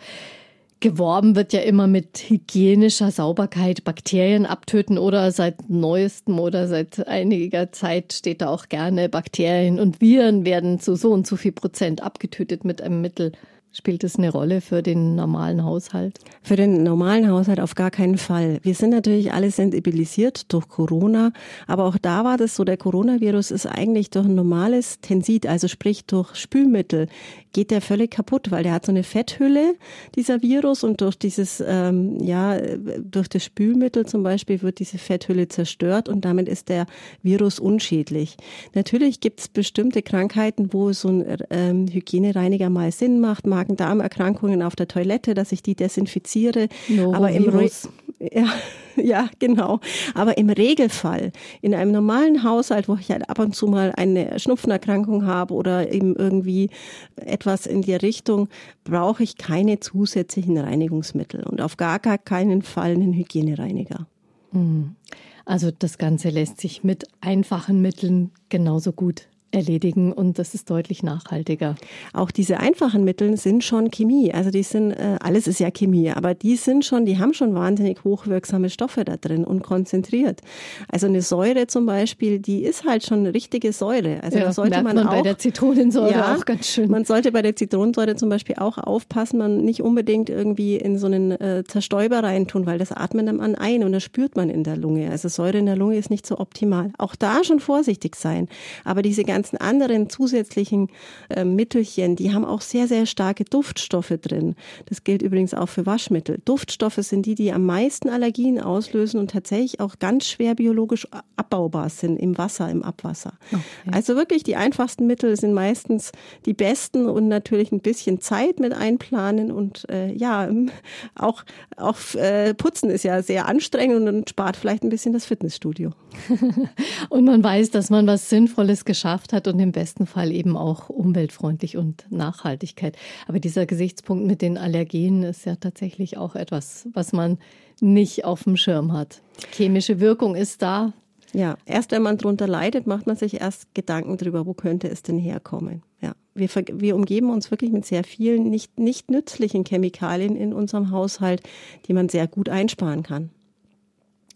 [0.80, 7.72] Geworben wird ja immer mit hygienischer Sauberkeit, Bakterien abtöten oder seit neuestem oder seit einiger
[7.72, 12.02] Zeit steht da auch gerne Bakterien und Viren werden zu so und so viel Prozent
[12.02, 13.32] abgetötet mit einem Mittel.
[13.76, 16.18] Spielt das eine Rolle für den normalen Haushalt?
[16.40, 18.58] Für den normalen Haushalt auf gar keinen Fall.
[18.62, 21.30] Wir sind natürlich alle sensibilisiert durch Corona,
[21.66, 25.68] aber auch da war das so, der Coronavirus ist eigentlich durch ein normales Tensid, also
[25.68, 27.08] sprich durch Spülmittel,
[27.52, 29.74] geht der völlig kaputt, weil der hat so eine Fetthülle,
[30.14, 32.58] dieser Virus, und durch dieses, ähm, ja,
[32.98, 36.86] durch das Spülmittel zum Beispiel wird diese Fetthülle zerstört und damit ist der
[37.22, 38.36] Virus unschädlich.
[38.74, 44.62] Natürlich gibt es bestimmte Krankheiten, wo so ein ähm, Hygienereiniger mal Sinn macht, mag Magen-Darm-Erkrankungen
[44.62, 46.68] auf der Toilette, dass ich die desinfiziere.
[47.12, 47.70] Aber im Re
[48.18, 48.48] ja,
[48.96, 49.80] ja, genau.
[50.14, 54.38] Aber im Regelfall, in einem normalen Haushalt, wo ich halt ab und zu mal eine
[54.38, 56.70] Schnupfenerkrankung habe oder eben irgendwie
[57.16, 58.48] etwas in die Richtung,
[58.84, 64.06] brauche ich keine zusätzlichen Reinigungsmittel und auf gar, gar keinen Fall einen Hygienereiniger.
[64.52, 64.96] Mhm.
[65.44, 71.02] Also das Ganze lässt sich mit einfachen Mitteln genauso gut erledigen und das ist deutlich
[71.02, 71.74] nachhaltiger.
[72.12, 74.32] Auch diese einfachen Mittel sind schon Chemie.
[74.32, 77.54] Also die sind, äh, alles ist ja Chemie, aber die sind schon, die haben schon
[77.54, 80.42] wahnsinnig hochwirksame Stoffe da drin und konzentriert.
[80.88, 84.22] Also eine Säure zum Beispiel, die ist halt schon eine richtige Säure.
[84.22, 86.90] Also ja, da sollte man, man auch, bei der Zitronensäure ja, auch ganz schön.
[86.90, 91.06] Man sollte bei der Zitronensäure zum Beispiel auch aufpassen, man nicht unbedingt irgendwie in so
[91.06, 94.76] einen äh, Zerstäuber reintun, weil das atmet man ein und das spürt man in der
[94.76, 95.10] Lunge.
[95.10, 96.92] Also Säure in der Lunge ist nicht so optimal.
[96.98, 98.48] Auch da schon vorsichtig sein.
[98.84, 100.88] Aber diese ganzen anderen zusätzlichen
[101.28, 104.56] äh, Mittelchen, die haben auch sehr, sehr starke Duftstoffe drin.
[104.86, 106.40] Das gilt übrigens auch für Waschmittel.
[106.44, 111.06] Duftstoffe sind die, die am meisten Allergien auslösen und tatsächlich auch ganz schwer biologisch
[111.36, 113.34] abbaubar sind im Wasser, im Abwasser.
[113.52, 113.62] Okay.
[113.92, 116.10] Also wirklich die einfachsten Mittel sind meistens
[116.44, 120.48] die besten und natürlich ein bisschen Zeit mit einplanen und äh, ja,
[121.14, 121.44] auch,
[121.76, 125.92] auch äh, putzen ist ja sehr anstrengend und spart vielleicht ein bisschen das Fitnessstudio.
[127.10, 130.56] und man weiß, dass man was Sinnvolles geschafft geschafft hat und im besten Fall eben
[130.56, 132.96] auch umweltfreundlich und Nachhaltigkeit.
[133.26, 137.38] Aber dieser Gesichtspunkt mit den Allergenen ist ja tatsächlich auch etwas, was man
[137.80, 139.20] nicht auf dem Schirm hat.
[139.52, 140.92] Die chemische Wirkung ist da.
[141.32, 145.02] Ja, erst wenn man darunter leidet, macht man sich erst Gedanken darüber, wo könnte es
[145.02, 145.82] denn herkommen.
[146.00, 150.90] Ja, wir, wir umgeben uns wirklich mit sehr vielen nicht, nicht nützlichen Chemikalien in unserem
[150.90, 151.42] Haushalt,
[151.88, 153.30] die man sehr gut einsparen kann.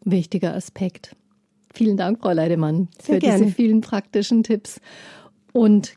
[0.04, 1.14] Wichtiger Aspekt.
[1.72, 4.80] Vielen Dank, Frau Leidemann, für diese vielen praktischen Tipps.
[5.52, 5.94] Und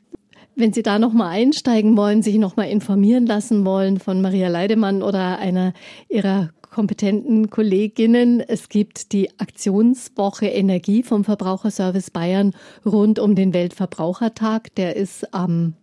[0.56, 5.40] wenn Sie da nochmal einsteigen wollen, sich nochmal informieren lassen wollen von Maria Leidemann oder
[5.40, 5.74] einer
[6.10, 8.40] Ihrer kompetenten Kolleginnen.
[8.40, 12.54] Es gibt die Aktionswoche Energie vom Verbraucherservice Bayern
[12.86, 14.74] rund um den Weltverbrauchertag.
[14.76, 15.76] Der ist am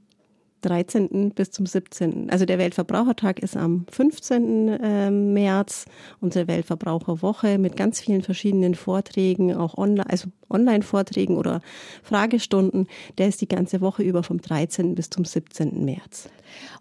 [0.61, 1.33] 13.
[1.35, 2.31] bis zum 17.
[2.31, 4.79] Also der Weltverbrauchertag ist am 15.
[4.83, 5.87] Ähm, März,
[6.21, 11.61] unsere Weltverbraucherwoche mit ganz vielen verschiedenen Vorträgen, auch online, also Online-Vorträgen oder
[12.03, 12.89] Fragestunden.
[13.19, 14.95] Der ist die ganze Woche über vom 13.
[14.95, 15.85] bis zum 17.
[15.85, 16.29] März.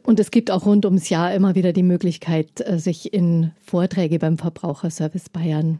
[0.04, 4.20] Und es gibt auch rund ums Jahr immer wieder die Möglichkeit, äh, sich in Vorträge
[4.20, 5.80] beim Verbraucherservice Bayern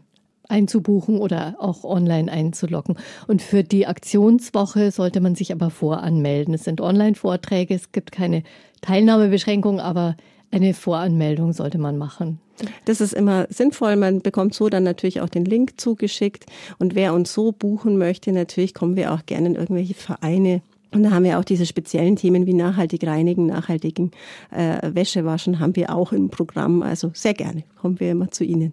[0.50, 2.96] einzubuchen oder auch online einzuloggen.
[3.26, 6.54] Und für die Aktionswoche sollte man sich aber voranmelden.
[6.54, 8.42] Es sind Online-Vorträge, es gibt keine
[8.80, 10.16] Teilnahmebeschränkung, aber
[10.50, 12.40] eine Voranmeldung sollte man machen.
[12.84, 13.96] Das ist immer sinnvoll.
[13.96, 16.46] Man bekommt so dann natürlich auch den Link zugeschickt.
[16.78, 20.62] Und wer uns so buchen möchte, natürlich kommen wir auch gerne in irgendwelche Vereine.
[20.92, 24.10] Und da haben wir auch diese speziellen Themen wie nachhaltig reinigen, nachhaltigen
[24.50, 26.82] äh, Wäsche waschen, haben wir auch im Programm.
[26.82, 28.72] Also sehr gerne kommen wir immer zu Ihnen.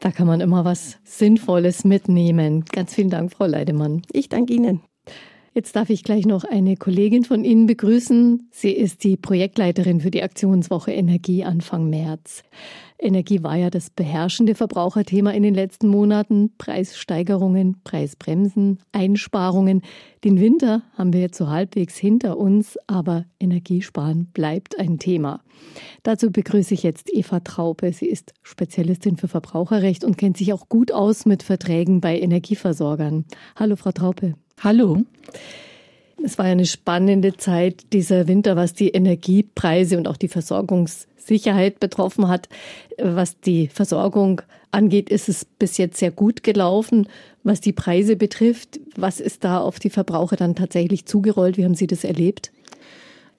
[0.00, 2.64] Da kann man immer was Sinnvolles mitnehmen.
[2.72, 4.02] Ganz vielen Dank, Frau Leidemann.
[4.12, 4.80] Ich danke Ihnen.
[5.56, 8.50] Jetzt darf ich gleich noch eine Kollegin von Ihnen begrüßen.
[8.52, 12.42] Sie ist die Projektleiterin für die Aktionswoche Energie Anfang März.
[12.98, 16.50] Energie war ja das beherrschende Verbraucherthema in den letzten Monaten.
[16.58, 19.80] Preissteigerungen, Preisbremsen, Einsparungen.
[20.24, 25.40] Den Winter haben wir jetzt so halbwegs hinter uns, aber Energiesparen bleibt ein Thema.
[26.02, 27.94] Dazu begrüße ich jetzt Eva Traupe.
[27.94, 33.24] Sie ist Spezialistin für Verbraucherrecht und kennt sich auch gut aus mit Verträgen bei Energieversorgern.
[33.58, 34.34] Hallo, Frau Traupe.
[34.62, 35.02] Hallo.
[36.24, 42.28] Es war eine spannende Zeit, dieser Winter, was die Energiepreise und auch die Versorgungssicherheit betroffen
[42.28, 42.48] hat.
[42.98, 44.40] Was die Versorgung
[44.70, 47.06] angeht, ist es bis jetzt sehr gut gelaufen.
[47.42, 51.58] Was die Preise betrifft, was ist da auf die Verbraucher dann tatsächlich zugerollt?
[51.58, 52.50] Wie haben Sie das erlebt?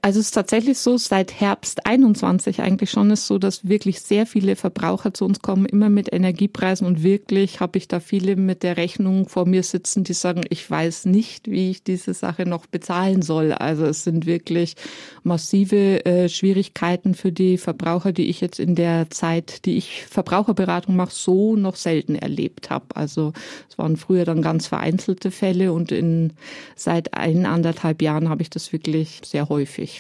[0.02, 4.26] Also es ist tatsächlich so, seit Herbst 21 eigentlich schon ist so, dass wirklich sehr
[4.26, 8.64] viele Verbraucher zu uns kommen, immer mit Energiepreisen und wirklich habe ich da viele mit
[8.64, 12.68] der Rechnung vor mir sitzen, die sagen, ich weiß nicht, wie ich diese Sache noch
[12.68, 13.52] bezahlen soll.
[13.52, 14.76] Also es sind wirklich
[15.24, 20.96] massive äh, Schwierigkeiten für die Verbraucher, die ich jetzt in der Zeit, die ich Verbraucherberatung
[20.96, 22.96] mache, so noch selten erlebt habe.
[22.96, 23.34] Also
[23.70, 26.34] es waren früher dann ganz vereinzelte Fälle und in
[26.76, 29.97] seit ein, anderthalb Jahren habe ich das wirklich sehr häufig.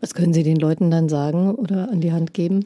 [0.00, 2.64] Was können Sie den Leuten dann sagen oder an die Hand geben?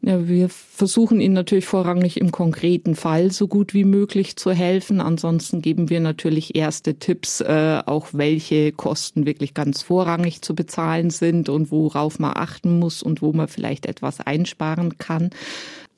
[0.00, 5.00] Ja, wir versuchen ihnen natürlich vorrangig im konkreten Fall so gut wie möglich zu helfen.
[5.00, 11.10] Ansonsten geben wir natürlich erste Tipps, äh, auch welche Kosten wirklich ganz vorrangig zu bezahlen
[11.10, 15.30] sind und worauf man achten muss und wo man vielleicht etwas einsparen kann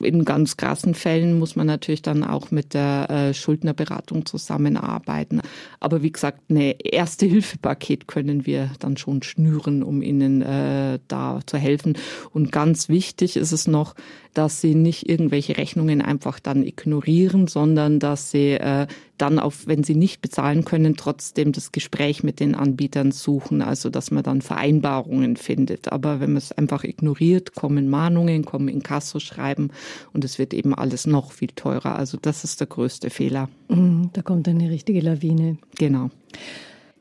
[0.02, 5.42] in ganz krassen Fällen muss man natürlich dann auch mit der äh, Schuldnerberatung zusammenarbeiten.
[5.78, 11.40] Aber wie gesagt, eine erste Hilfepaket können wir dann schon schnüren, um ihnen äh, da
[11.46, 11.96] zu helfen.
[12.32, 13.94] Und ganz wichtig ist es noch,
[14.34, 18.86] dass sie nicht irgendwelche Rechnungen einfach dann ignorieren, sondern dass sie äh,
[19.18, 23.90] dann auf, wenn sie nicht bezahlen können, trotzdem das Gespräch mit den Anbietern suchen, also
[23.90, 25.92] dass man dann Vereinbarungen findet.
[25.92, 29.72] Aber wenn man es einfach ignoriert, kommen Mahnungen, kommen Inkasso-Schreiben
[30.12, 31.96] und es wird eben alles noch viel teurer.
[31.96, 33.48] Also das ist der größte Fehler.
[33.68, 35.58] Mhm, da kommt eine richtige Lawine.
[35.78, 36.10] Genau.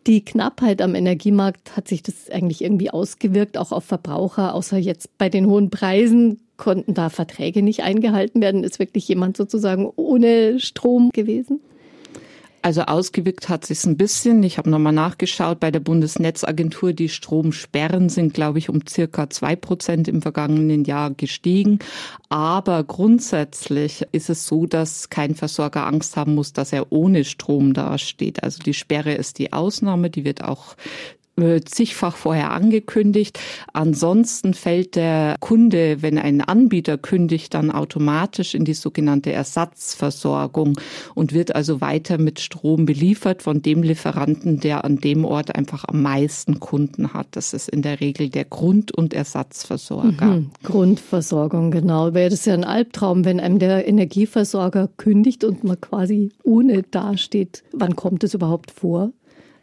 [0.08, 5.18] Die Knappheit am Energiemarkt hat sich das eigentlich irgendwie ausgewirkt, auch auf Verbraucher, außer jetzt
[5.18, 8.64] bei den hohen Preisen konnten da Verträge nicht eingehalten werden.
[8.64, 11.62] Ist wirklich jemand sozusagen ohne Strom gewesen?
[12.62, 14.44] Also ausgewirkt hat sich ein bisschen.
[14.44, 16.92] Ich habe nochmal nachgeschaut bei der Bundesnetzagentur.
[16.92, 21.80] Die Stromsperren sind, glaube ich, um circa zwei Prozent im vergangenen Jahr gestiegen.
[22.28, 27.74] Aber grundsätzlich ist es so, dass kein Versorger Angst haben muss, dass er ohne Strom
[27.74, 28.44] dasteht.
[28.44, 30.10] Also die Sperre ist die Ausnahme.
[30.10, 30.76] Die wird auch
[31.66, 33.40] zigfach vorher angekündigt.
[33.74, 40.80] Ansonsten fällt der Kunde, wenn ein Anbieter kündigt, dann automatisch in die sogenannte Ersatzversorgung
[41.16, 45.86] und wird also weiter mit Strom beliefert von dem Lieferanten, der an dem Ort einfach
[45.86, 47.28] am meisten Kunden hat.
[47.32, 50.26] Das ist in der Regel der Grund- und Ersatzversorger.
[50.26, 50.52] Mhm.
[50.64, 52.14] Grundversorgung, genau.
[52.14, 57.64] Wäre das ja ein Albtraum, wenn einem der Energieversorger kündigt und man quasi ohne dasteht.
[57.74, 59.12] Wann kommt es überhaupt vor?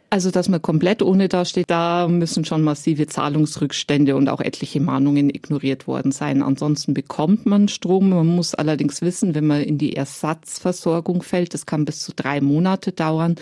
[0.09, 5.29] Also, dass man komplett ohne dasteht, da müssen schon massive Zahlungsrückstände und auch etliche Mahnungen
[5.29, 6.41] ignoriert worden sein.
[6.41, 8.11] Ansonsten bekommt man Strom.
[8.11, 12.39] Man muss allerdings wissen, wenn man in die Ersatzversorgung fällt, das kann bis zu drei
[12.39, 13.35] Monate dauern,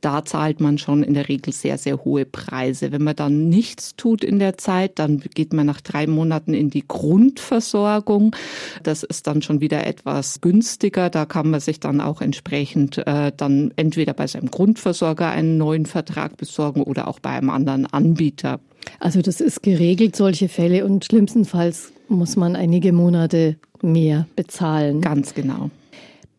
[0.00, 2.92] da zahlt man schon in der Regel sehr, sehr hohe Preise.
[2.92, 6.70] Wenn man dann nichts tut in der Zeit, dann geht man nach drei Monaten in
[6.70, 8.36] die Grundversorgung.
[8.84, 11.10] Das ist dann schon wieder etwas günstiger.
[11.10, 15.84] Da kann man sich dann auch entsprechend äh, dann entweder bei seinem Grundversorger einen neuen
[15.84, 18.60] Vertrag Vertrag besorgen oder auch bei einem anderen Anbieter.
[19.00, 25.00] Also das ist geregelt, solche Fälle und schlimmstenfalls muss man einige Monate mehr bezahlen.
[25.00, 25.70] Ganz genau.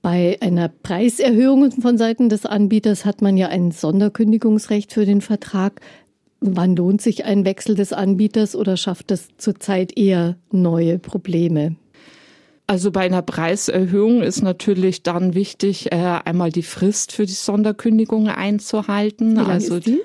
[0.02, 5.80] Bei einer Preiserhöhung von Seiten des Anbieters hat man ja ein Sonderkündigungsrecht für den Vertrag.
[6.42, 11.78] Wann lohnt sich ein Wechsel des Anbieters oder schafft das zurzeit eher neue Probleme?
[12.66, 18.30] Also bei einer Preiserhöhung ist natürlich dann wichtig, äh, einmal die Frist für die Sonderkündigung
[18.30, 19.38] einzuhalten.
[19.38, 20.02] also die?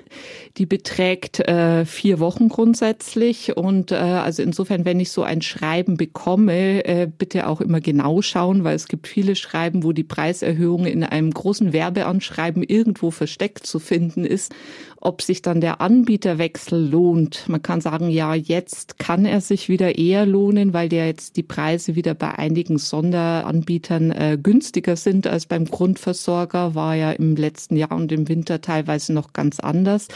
[0.57, 0.65] die?
[0.65, 3.55] beträgt äh, vier Wochen grundsätzlich.
[3.55, 8.65] Und äh, also insofern, wenn ich so ein Schreiben bekomme, bitte auch immer genau schauen,
[8.65, 13.79] weil es gibt viele Schreiben, wo die Preiserhöhung in einem großen Werbeanschreiben irgendwo versteckt zu
[13.79, 14.53] finden ist
[15.01, 17.47] ob sich dann der Anbieterwechsel lohnt.
[17.47, 21.43] Man kann sagen, ja, jetzt kann er sich wieder eher lohnen, weil der jetzt die
[21.43, 27.77] Preise wieder bei einigen Sonderanbietern äh, günstiger sind als beim Grundversorger, war ja im letzten
[27.77, 30.07] Jahr und im Winter teilweise noch ganz anders.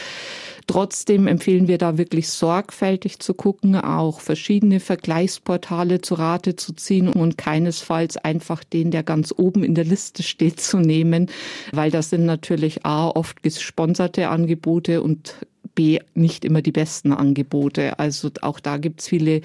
[0.66, 7.08] Trotzdem empfehlen wir da wirklich sorgfältig zu gucken, auch verschiedene Vergleichsportale zu Rate zu ziehen
[7.08, 11.30] und keinesfalls einfach den, der ganz oben in der Liste steht, zu nehmen,
[11.72, 15.36] weil das sind natürlich A, oft gesponserte Angebote und
[15.74, 17.98] B nicht immer die besten Angebote.
[17.98, 19.42] Also auch da gibt's viele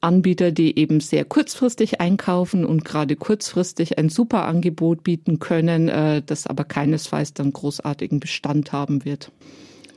[0.00, 6.22] Anbieter, die eben sehr kurzfristig einkaufen und gerade kurzfristig ein super Angebot bieten können, äh,
[6.24, 9.30] das aber keinesfalls dann großartigen Bestand haben wird.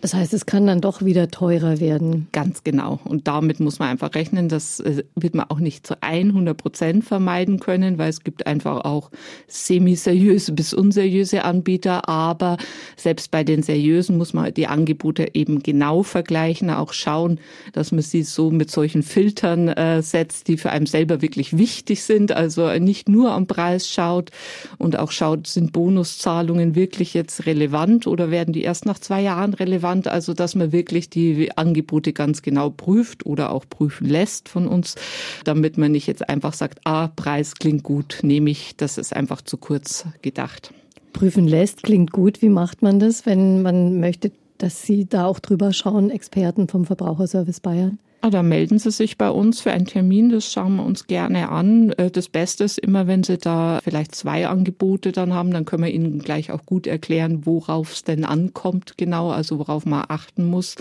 [0.02, 2.28] Das heißt, es kann dann doch wieder teurer werden.
[2.32, 3.00] Ganz genau.
[3.04, 4.48] Und damit muss man einfach rechnen.
[4.48, 8.86] Das äh, wird man auch nicht zu 100 Prozent vermeiden können, weil es gibt einfach
[8.86, 9.10] auch
[9.48, 12.08] semi-seriöse bis unseriöse Anbieter.
[12.08, 12.58] Aber
[12.96, 17.40] selbst bei den seriösen muss man die Angebote eben genau vergleichen, auch schauen,
[17.74, 22.04] dass man sie so mit solchen Filtern äh, setzt, die für einen selber wirklich wichtig
[22.04, 22.32] sind.
[22.32, 24.30] Also nicht nur am Preis schaut
[24.78, 29.56] und auch schaut, sind Bonuszahlungen wirklich jetzt relevant oder werden die erst nach zwei Jahren
[29.56, 29.87] relevant?
[29.88, 34.68] Wand, also dass man wirklich die Angebote ganz genau prüft oder auch prüfen lässt von
[34.68, 34.96] uns,
[35.46, 39.42] damit man nicht jetzt einfach sagt, ah, Preis klingt gut, nehme ich, das ist einfach
[39.42, 40.74] zu kurz gedacht.
[41.14, 42.42] Prüfen lässt klingt gut.
[42.42, 46.86] Wie macht man das, wenn man möchte, dass Sie da auch drüber schauen, Experten vom
[46.86, 48.00] Verbraucherservice Bayern?
[48.22, 51.50] Ah, da melden Sie sich bei uns für einen Termin, das schauen wir uns gerne
[51.50, 51.92] an.
[51.92, 55.84] Äh, das Beste ist immer, wenn Sie da vielleicht zwei Angebote dann haben, dann können
[55.84, 60.46] wir Ihnen gleich auch gut erklären, worauf es denn ankommt genau, also worauf man achten
[60.46, 60.76] muss.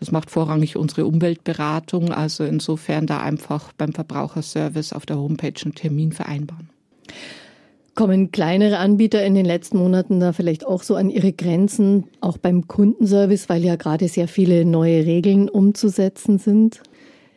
[0.00, 5.76] Das macht vorrangig unsere Umweltberatung, also insofern da einfach beim Verbraucherservice auf der Homepage einen
[5.76, 6.70] Termin vereinbaren.
[7.94, 12.38] Kommen kleinere Anbieter in den letzten Monaten da vielleicht auch so an ihre Grenzen, auch
[12.38, 16.82] beim Kundenservice, weil ja gerade sehr viele neue Regeln umzusetzen sind?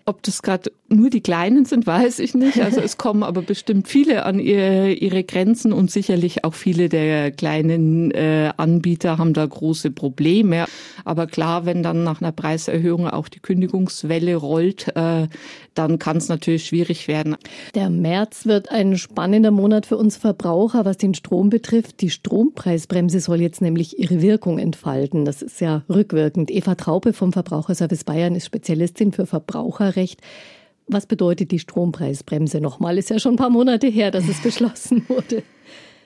[0.05, 2.61] Ob das gerade nur die Kleinen sind, weiß ich nicht.
[2.61, 7.31] Also es kommen aber bestimmt viele an ihre, ihre Grenzen und sicherlich auch viele der
[7.31, 10.65] kleinen äh, Anbieter haben da große Probleme.
[11.03, 15.27] Aber klar, wenn dann nach einer Preiserhöhung auch die Kündigungswelle rollt, äh,
[15.73, 17.35] dann kann es natürlich schwierig werden.
[17.73, 22.01] Der März wird ein spannender Monat für uns Verbraucher, was den Strom betrifft.
[22.01, 25.25] Die Strompreisbremse soll jetzt nämlich ihre Wirkung entfalten.
[25.25, 26.51] Das ist ja rückwirkend.
[26.51, 30.21] Eva Traupe vom Verbraucherservice Bayern ist Spezialistin für Verbraucherrecht.
[30.87, 32.97] Was bedeutet die Strompreisbremse nochmal?
[32.97, 35.43] Ist ja schon ein paar Monate her, dass es beschlossen wurde.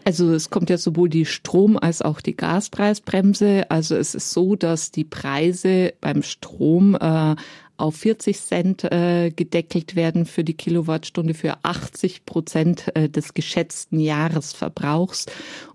[0.05, 3.69] Also es kommt ja sowohl die Strom- als auch die Gaspreisbremse.
[3.69, 7.35] Also es ist so, dass die Preise beim Strom äh,
[7.79, 13.99] auf 40 Cent äh, gedeckelt werden für die Kilowattstunde für 80 Prozent äh, des geschätzten
[13.99, 15.25] Jahresverbrauchs.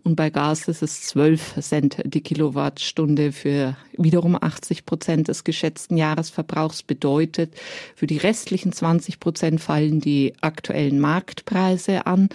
[0.03, 5.97] Und bei Gas ist es 12 Cent die Kilowattstunde für wiederum 80 Prozent des geschätzten
[5.97, 6.83] Jahresverbrauchs.
[6.83, 7.55] Bedeutet,
[7.97, 12.29] für die restlichen 20 Prozent fallen die aktuellen Marktpreise an.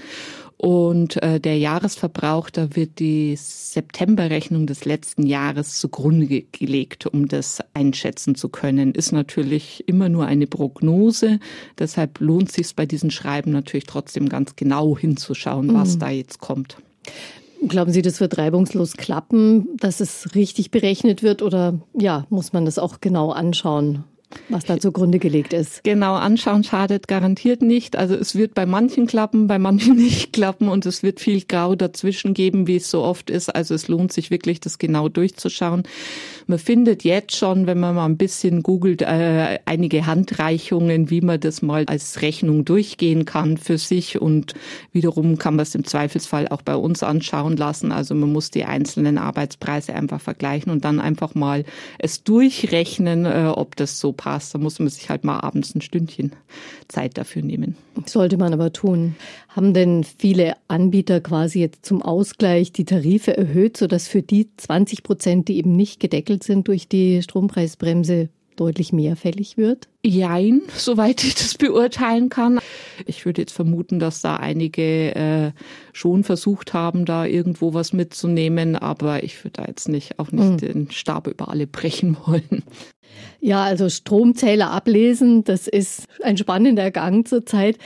[0.62, 7.60] Und äh, der Jahresverbrauch, da wird die Septemberrechnung des letzten Jahres zugrunde gelegt, um das
[7.74, 8.93] einschätzen zu können.
[8.93, 11.39] Ist natürlich immer nur eine Prognose.
[11.78, 16.00] Deshalb lohnt sich bei diesen Schreiben natürlich trotzdem ganz genau hinzuschauen, was mhm.
[16.00, 16.76] da jetzt kommt.
[17.65, 22.65] Glauben Sie, das wird reibungslos klappen, dass es richtig berechnet wird oder ja, muss man
[22.65, 24.04] das auch genau anschauen?
[24.47, 25.83] Was da zugrunde gelegt ist.
[25.83, 27.95] Genau, anschauen schadet garantiert nicht.
[27.95, 31.75] Also es wird bei manchen klappen, bei manchen nicht klappen und es wird viel Grau
[31.75, 33.49] dazwischen geben, wie es so oft ist.
[33.49, 35.83] Also es lohnt sich wirklich, das genau durchzuschauen.
[36.45, 41.39] Man findet jetzt schon, wenn man mal ein bisschen googelt, äh, einige Handreichungen, wie man
[41.39, 44.53] das mal als Rechnung durchgehen kann für sich und
[44.91, 47.91] wiederum kann man es im Zweifelsfall auch bei uns anschauen lassen.
[47.91, 51.65] Also man muss die einzelnen Arbeitspreise einfach vergleichen und dann einfach mal
[51.97, 54.53] es durchrechnen, äh, ob das so passt.
[54.53, 56.34] Da muss man sich halt mal abends ein Stündchen
[56.89, 57.77] Zeit dafür nehmen.
[58.05, 59.15] Sollte man aber tun.
[59.47, 65.03] Haben denn viele Anbieter quasi jetzt zum Ausgleich die Tarife erhöht, sodass für die 20
[65.03, 68.27] Prozent, die eben nicht gedeckelt sind durch die Strompreisbremse,
[68.60, 69.88] deutlich mehr fällig wird?
[70.03, 72.60] Jein, soweit ich das beurteilen kann.
[73.05, 75.51] Ich würde jetzt vermuten, dass da einige äh,
[75.93, 80.49] schon versucht haben, da irgendwo was mitzunehmen, aber ich würde da jetzt nicht auch nicht
[80.49, 80.58] mhm.
[80.58, 82.63] den Stab über alle brechen wollen.
[83.41, 87.78] Ja, also Stromzähler ablesen, das ist ein spannender Gang zurzeit.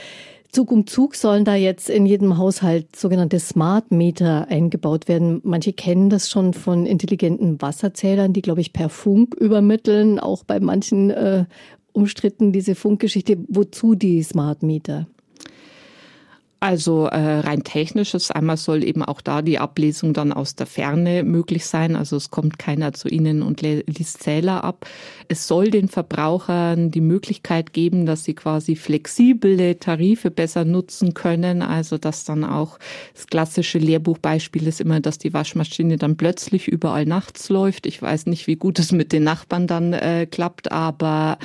[0.50, 5.40] Zug um Zug sollen da jetzt in jedem Haushalt sogenannte Smart Meter eingebaut werden.
[5.42, 10.20] Manche kennen das schon von intelligenten Wasserzählern, die, glaube ich, per Funk übermitteln.
[10.20, 11.46] Auch bei manchen äh,
[11.92, 13.36] umstritten diese Funkgeschichte.
[13.48, 15.08] Wozu die Smart Meter?
[16.64, 21.22] Also äh, rein technisches, einmal soll eben auch da die Ablesung dann aus der Ferne
[21.22, 21.94] möglich sein.
[21.94, 24.86] Also es kommt keiner zu Ihnen und liest Zähler ab.
[25.28, 31.60] Es soll den Verbrauchern die Möglichkeit geben, dass sie quasi flexible Tarife besser nutzen können.
[31.60, 32.78] Also dass dann auch
[33.12, 37.84] das klassische Lehrbuchbeispiel ist immer, dass die Waschmaschine dann plötzlich überall nachts läuft.
[37.84, 41.36] Ich weiß nicht, wie gut es mit den Nachbarn dann äh, klappt, aber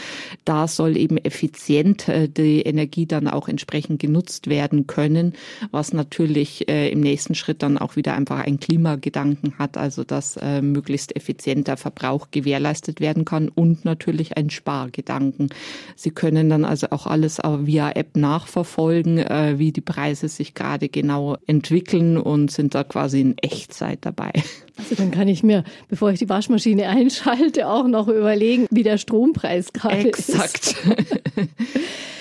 [0.46, 5.34] da soll eben effizient äh, die Energie dann auch entsprechend genutzt werden können können,
[5.72, 10.38] was natürlich äh, im nächsten Schritt dann auch wieder einfach einen Klimagedanken hat, also dass
[10.38, 15.50] äh, möglichst effizienter Verbrauch gewährleistet werden kann und natürlich ein Spargedanken.
[15.96, 20.90] Sie können dann also auch alles via App nachverfolgen, äh, wie die Preise sich gerade
[20.90, 24.32] genau entwickeln und sind da quasi in Echtzeit dabei.
[24.78, 28.98] Also dann kann ich mir, bevor ich die Waschmaschine einschalte, auch noch überlegen, wie der
[28.98, 30.30] Strompreis gerade ist.
[30.30, 30.76] Exakt.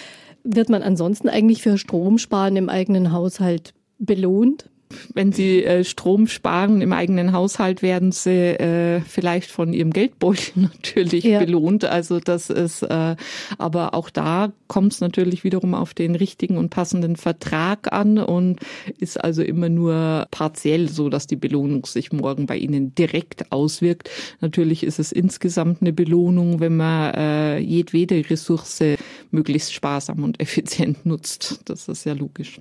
[0.50, 4.70] Wird man ansonsten eigentlich für Stromsparen im eigenen Haushalt belohnt?
[5.14, 10.52] wenn sie äh, Strom sparen im eigenen Haushalt, werden sie äh, vielleicht von ihrem Geldbeutel
[10.72, 11.40] natürlich ja.
[11.40, 11.84] belohnt.
[11.84, 13.16] Also das ist, äh,
[13.58, 18.60] aber auch da kommt es natürlich wiederum auf den richtigen und passenden Vertrag an und
[18.98, 24.10] ist also immer nur partiell so, dass die Belohnung sich morgen bei Ihnen direkt auswirkt.
[24.40, 28.82] Natürlich ist es insgesamt eine Belohnung, wenn man äh, jedwede Ressource
[29.30, 31.60] möglichst sparsam und effizient nutzt.
[31.66, 32.60] Das ist ja logisch.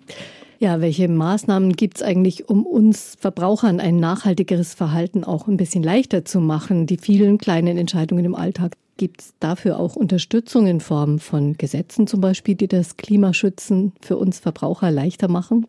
[0.59, 5.83] Ja, welche Maßnahmen gibt es eigentlich, um uns Verbrauchern ein nachhaltigeres Verhalten auch ein bisschen
[5.83, 6.87] leichter zu machen?
[6.87, 8.75] Die vielen kleinen Entscheidungen im Alltag.
[8.97, 14.17] Gibt es dafür auch Unterstützung in Form von Gesetzen zum Beispiel, die das Klimaschützen für
[14.17, 15.67] uns Verbraucher leichter machen?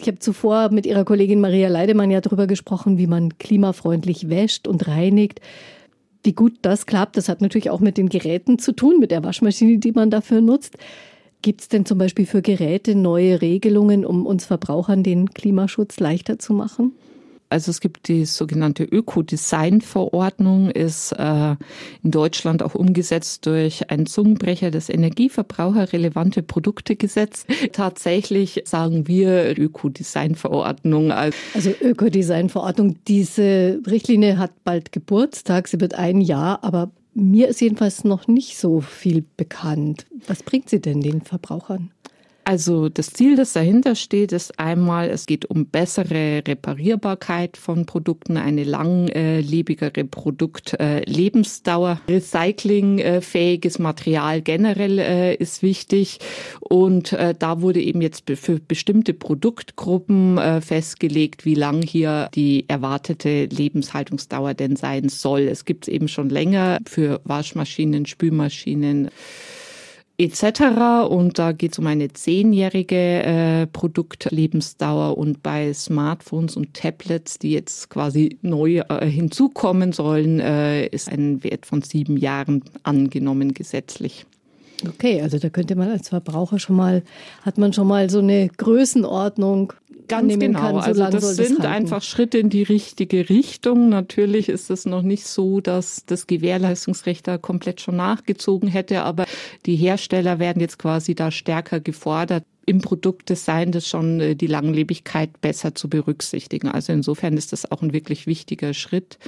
[0.00, 4.66] Ich habe zuvor mit Ihrer Kollegin Maria Leidemann ja darüber gesprochen, wie man klimafreundlich wäscht
[4.66, 5.40] und reinigt.
[6.24, 9.24] Wie gut das klappt, das hat natürlich auch mit den Geräten zu tun, mit der
[9.24, 10.76] Waschmaschine, die man dafür nutzt.
[11.42, 16.38] Gibt es denn zum Beispiel für Geräte neue Regelungen, um uns Verbrauchern den Klimaschutz leichter
[16.38, 16.92] zu machen?
[17.52, 21.56] Also es gibt die sogenannte Ökodesign-Verordnung, ist äh,
[22.02, 27.44] in Deutschland auch umgesetzt durch einen Zungenbrecher des Energieverbraucherrelevante Produktegesetz.
[27.72, 31.12] Tatsächlich sagen wir Ökodesign-Verordnung.
[31.12, 38.04] Also Ökodesign-Verordnung, diese Richtlinie hat bald Geburtstag, sie wird ein Jahr, aber mir ist jedenfalls
[38.04, 40.06] noch nicht so viel bekannt.
[40.26, 41.90] Was bringt sie denn den Verbrauchern?
[42.44, 48.36] Also das Ziel, das dahinter steht, ist einmal, es geht um bessere Reparierbarkeit von Produkten,
[48.36, 52.00] eine langlebigere Produktlebensdauer.
[52.08, 56.18] Recyclingfähiges Material generell äh, ist wichtig
[56.60, 62.68] und äh, da wurde eben jetzt für bestimmte Produktgruppen äh, festgelegt, wie lang hier die
[62.68, 65.42] erwartete Lebenshaltungsdauer denn sein soll.
[65.42, 69.10] Es gibt es eben schon länger für Waschmaschinen, Spülmaschinen,
[70.18, 71.08] etc.
[71.08, 77.52] Und da geht es um eine zehnjährige äh, Produktlebensdauer und bei Smartphones und Tablets, die
[77.52, 84.26] jetzt quasi neu äh, hinzukommen sollen, äh, ist ein Wert von sieben Jahren angenommen gesetzlich.
[84.88, 87.02] Okay, also da könnte man als Verbraucher schon mal,
[87.42, 89.72] hat man schon mal so eine Größenordnung,
[90.08, 90.60] Ganz genau.
[90.60, 93.88] Kann, so also das sind einfach Schritte in die richtige Richtung.
[93.88, 99.26] Natürlich ist es noch nicht so, dass das Gewährleistungsrecht da komplett schon nachgezogen hätte, aber
[99.66, 105.40] die Hersteller werden jetzt quasi da stärker gefordert, im Produktdesign das schon äh, die Langlebigkeit
[105.40, 106.68] besser zu berücksichtigen.
[106.68, 109.18] Also insofern ist das auch ein wirklich wichtiger Schritt,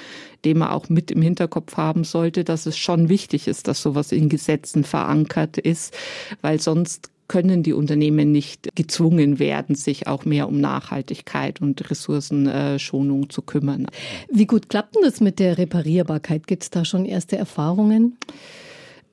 [0.44, 4.12] den man auch mit im Hinterkopf haben sollte, dass es schon wichtig ist, dass sowas
[4.12, 5.96] in Gesetzen verankert ist,
[6.42, 13.30] weil sonst können die Unternehmen nicht gezwungen werden, sich auch mehr um Nachhaltigkeit und Ressourcenschonung
[13.30, 13.86] zu kümmern.
[14.30, 16.46] Wie gut klappt denn das mit der Reparierbarkeit?
[16.46, 18.16] Gibt es da schon erste Erfahrungen?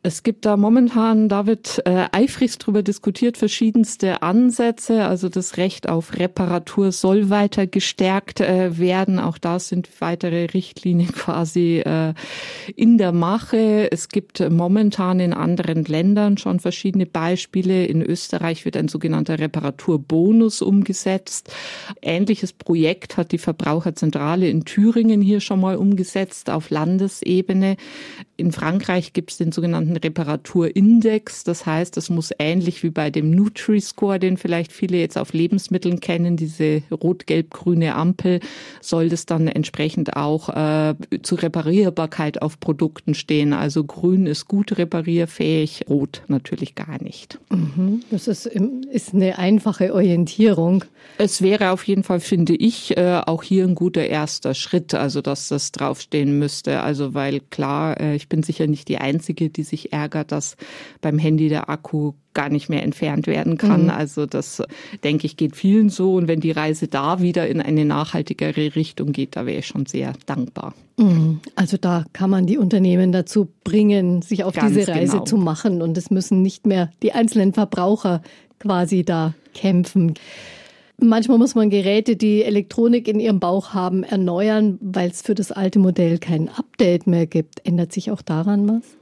[0.04, 5.06] Es gibt da momentan, da wird äh, eifrigst drüber diskutiert, verschiedenste Ansätze.
[5.06, 9.20] Also das Recht auf Reparatur soll weiter gestärkt äh, werden.
[9.20, 12.16] Auch da sind weitere Richtlinien quasi äh,
[12.76, 13.92] in der Mache.
[13.92, 17.86] Es gibt momentan in anderen Ländern schon verschiedene Beispiele.
[17.86, 21.54] In Österreich wird ein sogenannter Reparaturbonus umgesetzt.
[22.02, 27.76] Ähnliches Projekt hat die Verbraucherzentrale in Thüringen hier schon mal umgesetzt auf Landesebene.
[28.36, 31.44] In Frankreich gibt es den sogenannten Reparaturindex.
[31.44, 36.00] Das heißt, es muss ähnlich wie bei dem Nutri-Score, den vielleicht viele jetzt auf Lebensmitteln
[36.00, 38.40] kennen, diese rot-gelb-grüne Ampel,
[38.82, 43.54] soll das dann entsprechend auch äh, zur Reparierbarkeit auf Produkten stehen.
[43.54, 47.40] Also grün ist gut reparierfähig, rot natürlich gar nicht.
[47.50, 48.02] Mhm.
[48.12, 50.86] Das ist, ist eine einfache Orientierung.
[51.18, 55.22] Es wäre auf jeden Fall, finde ich, äh, auch hier ein guter erster Schritt, also
[55.22, 56.82] dass das draufstehen müsste.
[56.82, 60.56] Also weil klar, äh, ich bin sicher nicht die Einzige, die sich ärgert, dass
[61.02, 63.84] beim Handy der Akku gar nicht mehr entfernt werden kann.
[63.84, 63.90] Mhm.
[63.90, 64.64] Also das,
[65.04, 66.16] denke ich, geht vielen so.
[66.16, 69.86] Und wenn die Reise da wieder in eine nachhaltigere Richtung geht, da wäre ich schon
[69.86, 70.74] sehr dankbar.
[70.98, 71.40] Mhm.
[71.56, 75.24] Also da kann man die Unternehmen dazu bringen, sich auf Ganz diese Reise genau.
[75.26, 75.82] zu machen.
[75.82, 78.22] Und es müssen nicht mehr die einzelnen Verbraucher
[78.60, 80.14] quasi da kämpfen.
[81.04, 85.52] Manchmal muss man Geräte, die Elektronik in ihrem Bauch haben, erneuern, weil es für das
[85.52, 87.66] alte Modell kein Update mehr gibt.
[87.66, 89.01] Ändert sich auch daran was?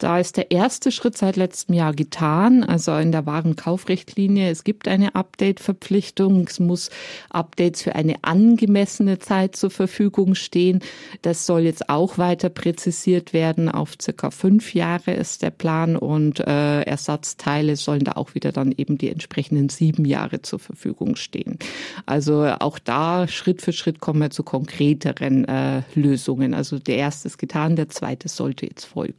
[0.00, 4.48] Da ist der erste Schritt seit letztem Jahr getan, also in der Warenkaufrichtlinie.
[4.48, 6.46] Es gibt eine Update-Verpflichtung.
[6.48, 6.88] Es muss
[7.28, 10.80] Updates für eine angemessene Zeit zur Verfügung stehen.
[11.20, 13.68] Das soll jetzt auch weiter präzisiert werden.
[13.68, 18.72] Auf circa fünf Jahre ist der Plan und äh, Ersatzteile sollen da auch wieder dann
[18.72, 21.58] eben die entsprechenden sieben Jahre zur Verfügung stehen.
[22.06, 26.54] Also auch da Schritt für Schritt kommen wir zu konkreteren äh, Lösungen.
[26.54, 29.18] Also der erste ist getan, der zweite sollte jetzt folgen.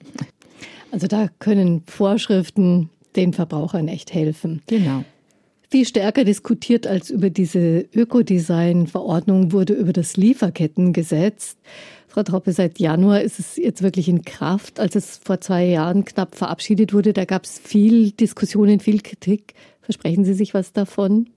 [0.92, 4.62] Also da können Vorschriften den Verbrauchern echt helfen.
[4.68, 5.04] Genau.
[5.70, 11.56] Viel stärker diskutiert als über diese Ökodesign-Verordnung wurde über das Lieferkettengesetz.
[12.10, 14.82] Frau Troppe, seit Januar ist es jetzt wirklich in Kraft.
[14.82, 19.54] Als es vor zwei Jahren knapp verabschiedet wurde, da gab es viel Diskussionen, viel Kritik.
[19.82, 21.30] Versprechen Sie sich was davon?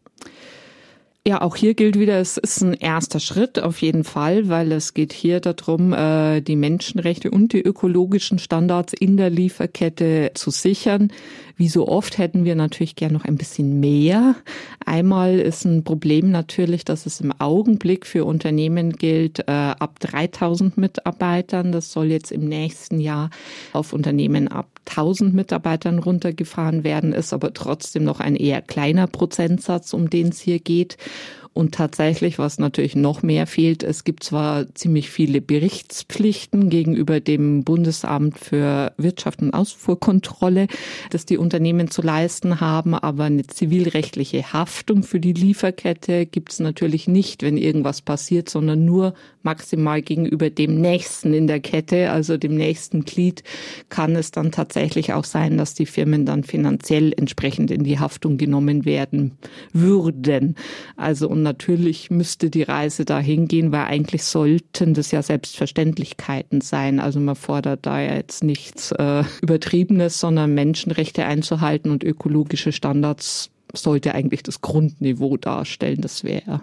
[1.27, 4.93] Ja, auch hier gilt wieder, es ist ein erster Schritt auf jeden Fall, weil es
[4.93, 11.11] geht hier darum, äh, die Menschenrechte und die ökologischen Standards in der Lieferkette zu sichern.
[11.57, 14.37] Wie so oft hätten wir natürlich gern noch ein bisschen mehr.
[14.85, 20.77] Einmal ist ein Problem natürlich, dass es im Augenblick für Unternehmen gilt, äh, ab 3000
[20.77, 21.73] Mitarbeitern.
[21.73, 23.31] Das soll jetzt im nächsten Jahr
[23.73, 29.93] auf Unternehmen ab 1000 Mitarbeitern runtergefahren werden, ist aber trotzdem noch ein eher kleiner Prozentsatz,
[29.93, 30.97] um den es hier geht.
[31.55, 37.63] Und tatsächlich, was natürlich noch mehr fehlt, es gibt zwar ziemlich viele Berichtspflichten gegenüber dem
[37.63, 40.67] Bundesamt für Wirtschaft und Ausfuhrkontrolle,
[41.11, 46.59] dass die Unternehmen zu leisten haben, aber eine zivilrechtliche Haftung für die Lieferkette gibt es
[46.59, 49.15] natürlich nicht, wenn irgendwas passiert, sondern nur
[49.45, 53.43] maximal gegenüber dem Nächsten in der Kette, also dem nächsten Glied,
[53.89, 58.39] kann es dann tatsächlich auch sein, dass die Firmen dann finanziell entsprechend in die Haftung
[58.39, 59.33] genommen werden
[59.73, 60.57] würden.
[60.97, 67.01] Also und natürlich müsste die Reise dahin gehen, weil eigentlich sollten das ja Selbstverständlichkeiten sein.
[67.01, 73.51] Also man fordert da ja jetzt nichts äh, Übertriebenes, sondern Menschenrechte einzuhalten und ökologische Standards
[73.73, 76.01] sollte eigentlich das Grundniveau darstellen.
[76.01, 76.61] Das wäre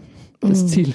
[0.50, 0.68] das mhm.
[0.68, 0.94] Ziel.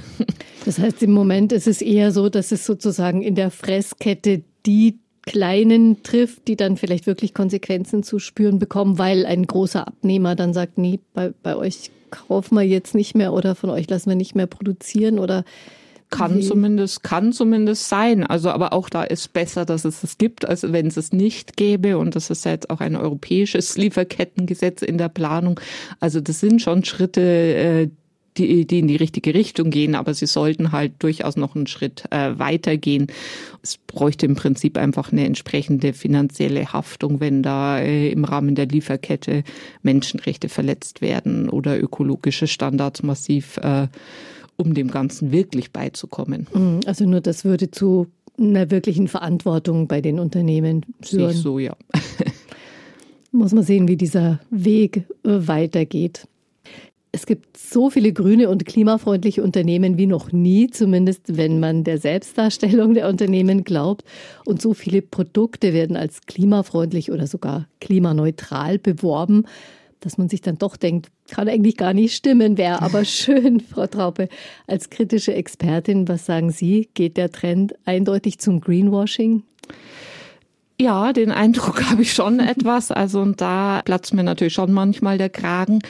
[0.64, 4.98] Das heißt, im Moment ist es eher so, dass es sozusagen in der Fresskette die
[5.22, 10.54] Kleinen trifft, die dann vielleicht wirklich Konsequenzen zu spüren bekommen, weil ein großer Abnehmer dann
[10.54, 14.16] sagt, nee, bei, bei euch kaufen wir jetzt nicht mehr oder von euch lassen wir
[14.16, 15.44] nicht mehr produzieren oder
[16.10, 18.24] kann zumindest, kann zumindest sein.
[18.24, 21.56] Also, aber auch da ist besser, dass es es gibt, als wenn es es nicht
[21.56, 21.98] gäbe.
[21.98, 25.58] Und das ist jetzt auch ein europäisches Lieferkettengesetz in der Planung.
[25.98, 27.88] Also, das sind schon Schritte, äh,
[28.38, 32.04] die, die in die richtige Richtung gehen, aber sie sollten halt durchaus noch einen Schritt
[32.10, 33.08] äh, weitergehen.
[33.62, 38.66] Es bräuchte im Prinzip einfach eine entsprechende finanzielle Haftung, wenn da äh, im Rahmen der
[38.66, 39.44] Lieferkette
[39.82, 43.88] Menschenrechte verletzt werden oder ökologische Standards massiv, äh,
[44.56, 46.46] um dem Ganzen wirklich beizukommen.
[46.52, 48.06] Mhm, also nur das würde zu
[48.38, 51.32] einer wirklichen Verantwortung bei den Unternehmen führen.
[51.32, 51.76] Sehe so, ja.
[53.32, 56.26] Muss man sehen, wie dieser Weg äh, weitergeht.
[57.12, 61.98] Es gibt so viele grüne und klimafreundliche Unternehmen wie noch nie, zumindest wenn man der
[61.98, 64.04] Selbstdarstellung der Unternehmen glaubt.
[64.44, 69.44] Und so viele Produkte werden als klimafreundlich oder sogar klimaneutral beworben,
[70.00, 73.86] dass man sich dann doch denkt, kann eigentlich gar nicht stimmen, wäre aber schön, Frau
[73.86, 74.28] Traupe.
[74.66, 76.88] Als kritische Expertin, was sagen Sie?
[76.94, 79.42] Geht der Trend eindeutig zum Greenwashing?
[80.78, 82.90] Ja, den Eindruck habe ich schon etwas.
[82.90, 85.80] Also und da platzt mir natürlich schon manchmal der Kragen.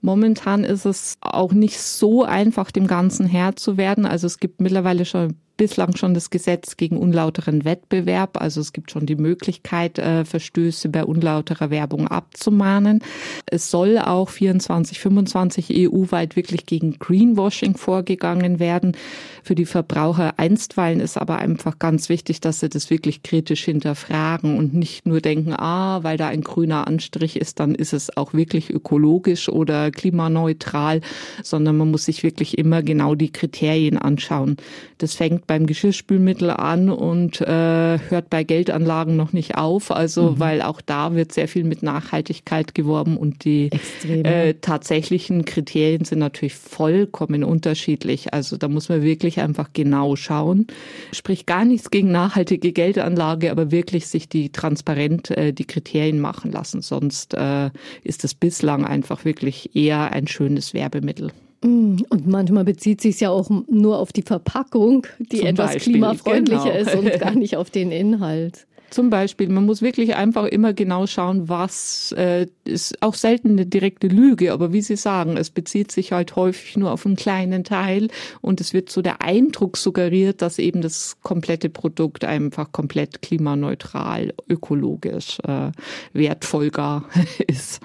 [0.00, 4.06] Momentan ist es auch nicht so einfach, dem Ganzen Herr zu werden.
[4.06, 8.40] Also es gibt mittlerweile schon bislang schon das Gesetz gegen unlauteren Wettbewerb.
[8.40, 13.02] Also es gibt schon die Möglichkeit, äh, Verstöße bei unlauterer Werbung abzumahnen.
[13.44, 18.96] Es soll auch 24, 25 EU-weit wirklich gegen Greenwashing vorgegangen werden.
[19.42, 24.56] Für die Verbraucher einstweilen ist aber einfach ganz wichtig, dass sie das wirklich kritisch hinterfragen
[24.56, 28.32] und nicht nur denken, ah, weil da ein grüner Anstrich ist, dann ist es auch
[28.32, 31.00] wirklich ökologisch oder klimaneutral,
[31.42, 34.56] sondern man muss sich wirklich immer genau die Kriterien anschauen.
[34.98, 39.90] Das fängt beim Geschirrspülmittel an und äh, hört bei Geldanlagen noch nicht auf.
[39.90, 40.38] Also, mhm.
[40.38, 43.70] weil auch da wird sehr viel mit Nachhaltigkeit geworben und die
[44.06, 48.32] äh, tatsächlichen Kriterien sind natürlich vollkommen unterschiedlich.
[48.32, 50.68] Also da muss man wirklich einfach genau schauen.
[51.12, 56.52] Sprich gar nichts gegen nachhaltige Geldanlage, aber wirklich sich die transparent äh, die Kriterien machen
[56.52, 56.82] lassen.
[56.82, 57.70] Sonst äh,
[58.04, 61.32] ist es bislang einfach wirklich eher ein schönes Werbemittel.
[61.62, 65.92] Mm, und manchmal bezieht sich ja auch nur auf die Verpackung, die Zum etwas Beispiel,
[65.94, 66.78] klimafreundlicher genau.
[66.78, 68.66] ist und gar nicht auf den Inhalt.
[68.90, 73.66] Zum Beispiel, man muss wirklich einfach immer genau schauen, was äh, ist auch selten eine
[73.66, 77.64] direkte Lüge, aber wie Sie sagen, es bezieht sich halt häufig nur auf einen kleinen
[77.64, 78.08] Teil
[78.40, 84.32] und es wird so der Eindruck suggeriert, dass eben das komplette Produkt einfach komplett klimaneutral,
[84.48, 85.70] ökologisch, äh,
[86.14, 87.04] wertvoll gar
[87.46, 87.80] ist.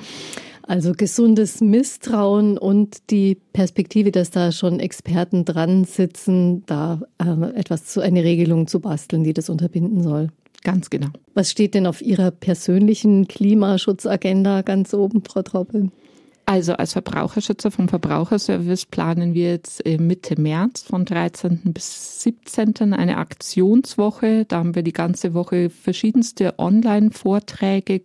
[0.65, 7.85] Also gesundes Misstrauen und die Perspektive, dass da schon Experten dran sitzen, da äh, etwas
[7.85, 10.29] zu eine Regelung zu basteln, die das unterbinden soll.
[10.63, 11.09] Ganz genau.
[11.33, 15.89] Was steht denn auf Ihrer persönlichen Klimaschutzagenda ganz oben, Frau Traube?
[16.45, 21.61] Also als Verbraucherschützer vom Verbraucherservice planen wir jetzt Mitte März von 13.
[21.65, 22.93] bis 17.
[22.93, 24.43] eine Aktionswoche.
[24.45, 28.01] Da haben wir die ganze Woche verschiedenste Online-Vorträge,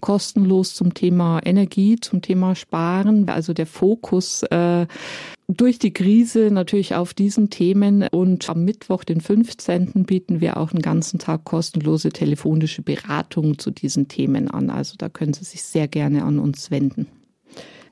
[0.00, 3.28] kostenlos zum Thema Energie, zum Thema Sparen.
[3.28, 4.86] Also der Fokus äh,
[5.46, 10.04] durch die Krise natürlich auf diesen Themen und am Mittwoch, den 15.
[10.04, 14.68] bieten wir auch einen ganzen Tag kostenlose telefonische Beratung zu diesen Themen an.
[14.68, 17.06] Also da können Sie sich sehr gerne an uns wenden.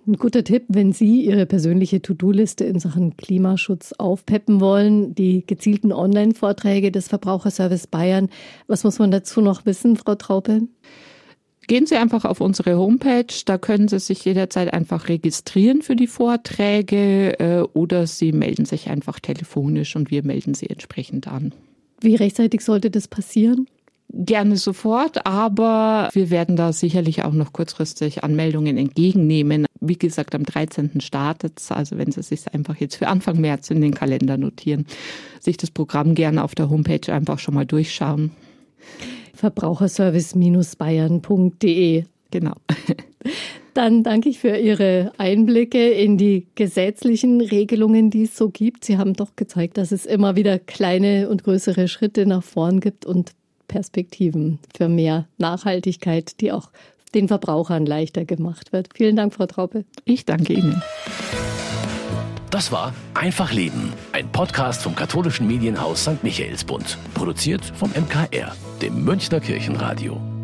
[0.06, 5.92] Ein guter Tipp, wenn Sie Ihre persönliche To-Do-Liste in Sachen Klimaschutz aufpeppen wollen, die gezielten
[5.92, 8.28] Online-Vorträge des Verbraucherservice Bayern.
[8.68, 10.62] Was muss man dazu noch wissen, Frau Traupe?
[11.66, 16.06] Gehen Sie einfach auf unsere Homepage, da können Sie sich jederzeit einfach registrieren für die
[16.06, 21.52] Vorträge äh, oder Sie melden sich einfach telefonisch und wir melden Sie entsprechend an.
[22.00, 23.66] Wie rechtzeitig sollte das passieren?
[24.18, 29.66] Gerne sofort, aber wir werden da sicherlich auch noch kurzfristig Anmeldungen entgegennehmen.
[29.80, 31.02] Wie gesagt, am 13.
[31.02, 34.86] startet es, also wenn Sie sich einfach jetzt für Anfang März in den Kalender notieren,
[35.38, 38.30] sich das Programm gerne auf der Homepage einfach schon mal durchschauen.
[39.34, 42.04] Verbraucherservice-bayern.de.
[42.30, 42.54] Genau.
[43.74, 48.86] Dann danke ich für Ihre Einblicke in die gesetzlichen Regelungen, die es so gibt.
[48.86, 53.04] Sie haben doch gezeigt, dass es immer wieder kleine und größere Schritte nach vorn gibt
[53.04, 53.32] und
[53.68, 56.70] Perspektiven für mehr Nachhaltigkeit, die auch
[57.14, 58.88] den Verbrauchern leichter gemacht wird.
[58.94, 59.84] Vielen Dank, Frau Traupe.
[60.04, 60.82] Ich danke Ihnen.
[62.50, 66.22] Das war Einfach Leben, ein Podcast vom katholischen Medienhaus St.
[66.22, 70.35] Michaelsbund, produziert vom MKR, dem Münchner Kirchenradio.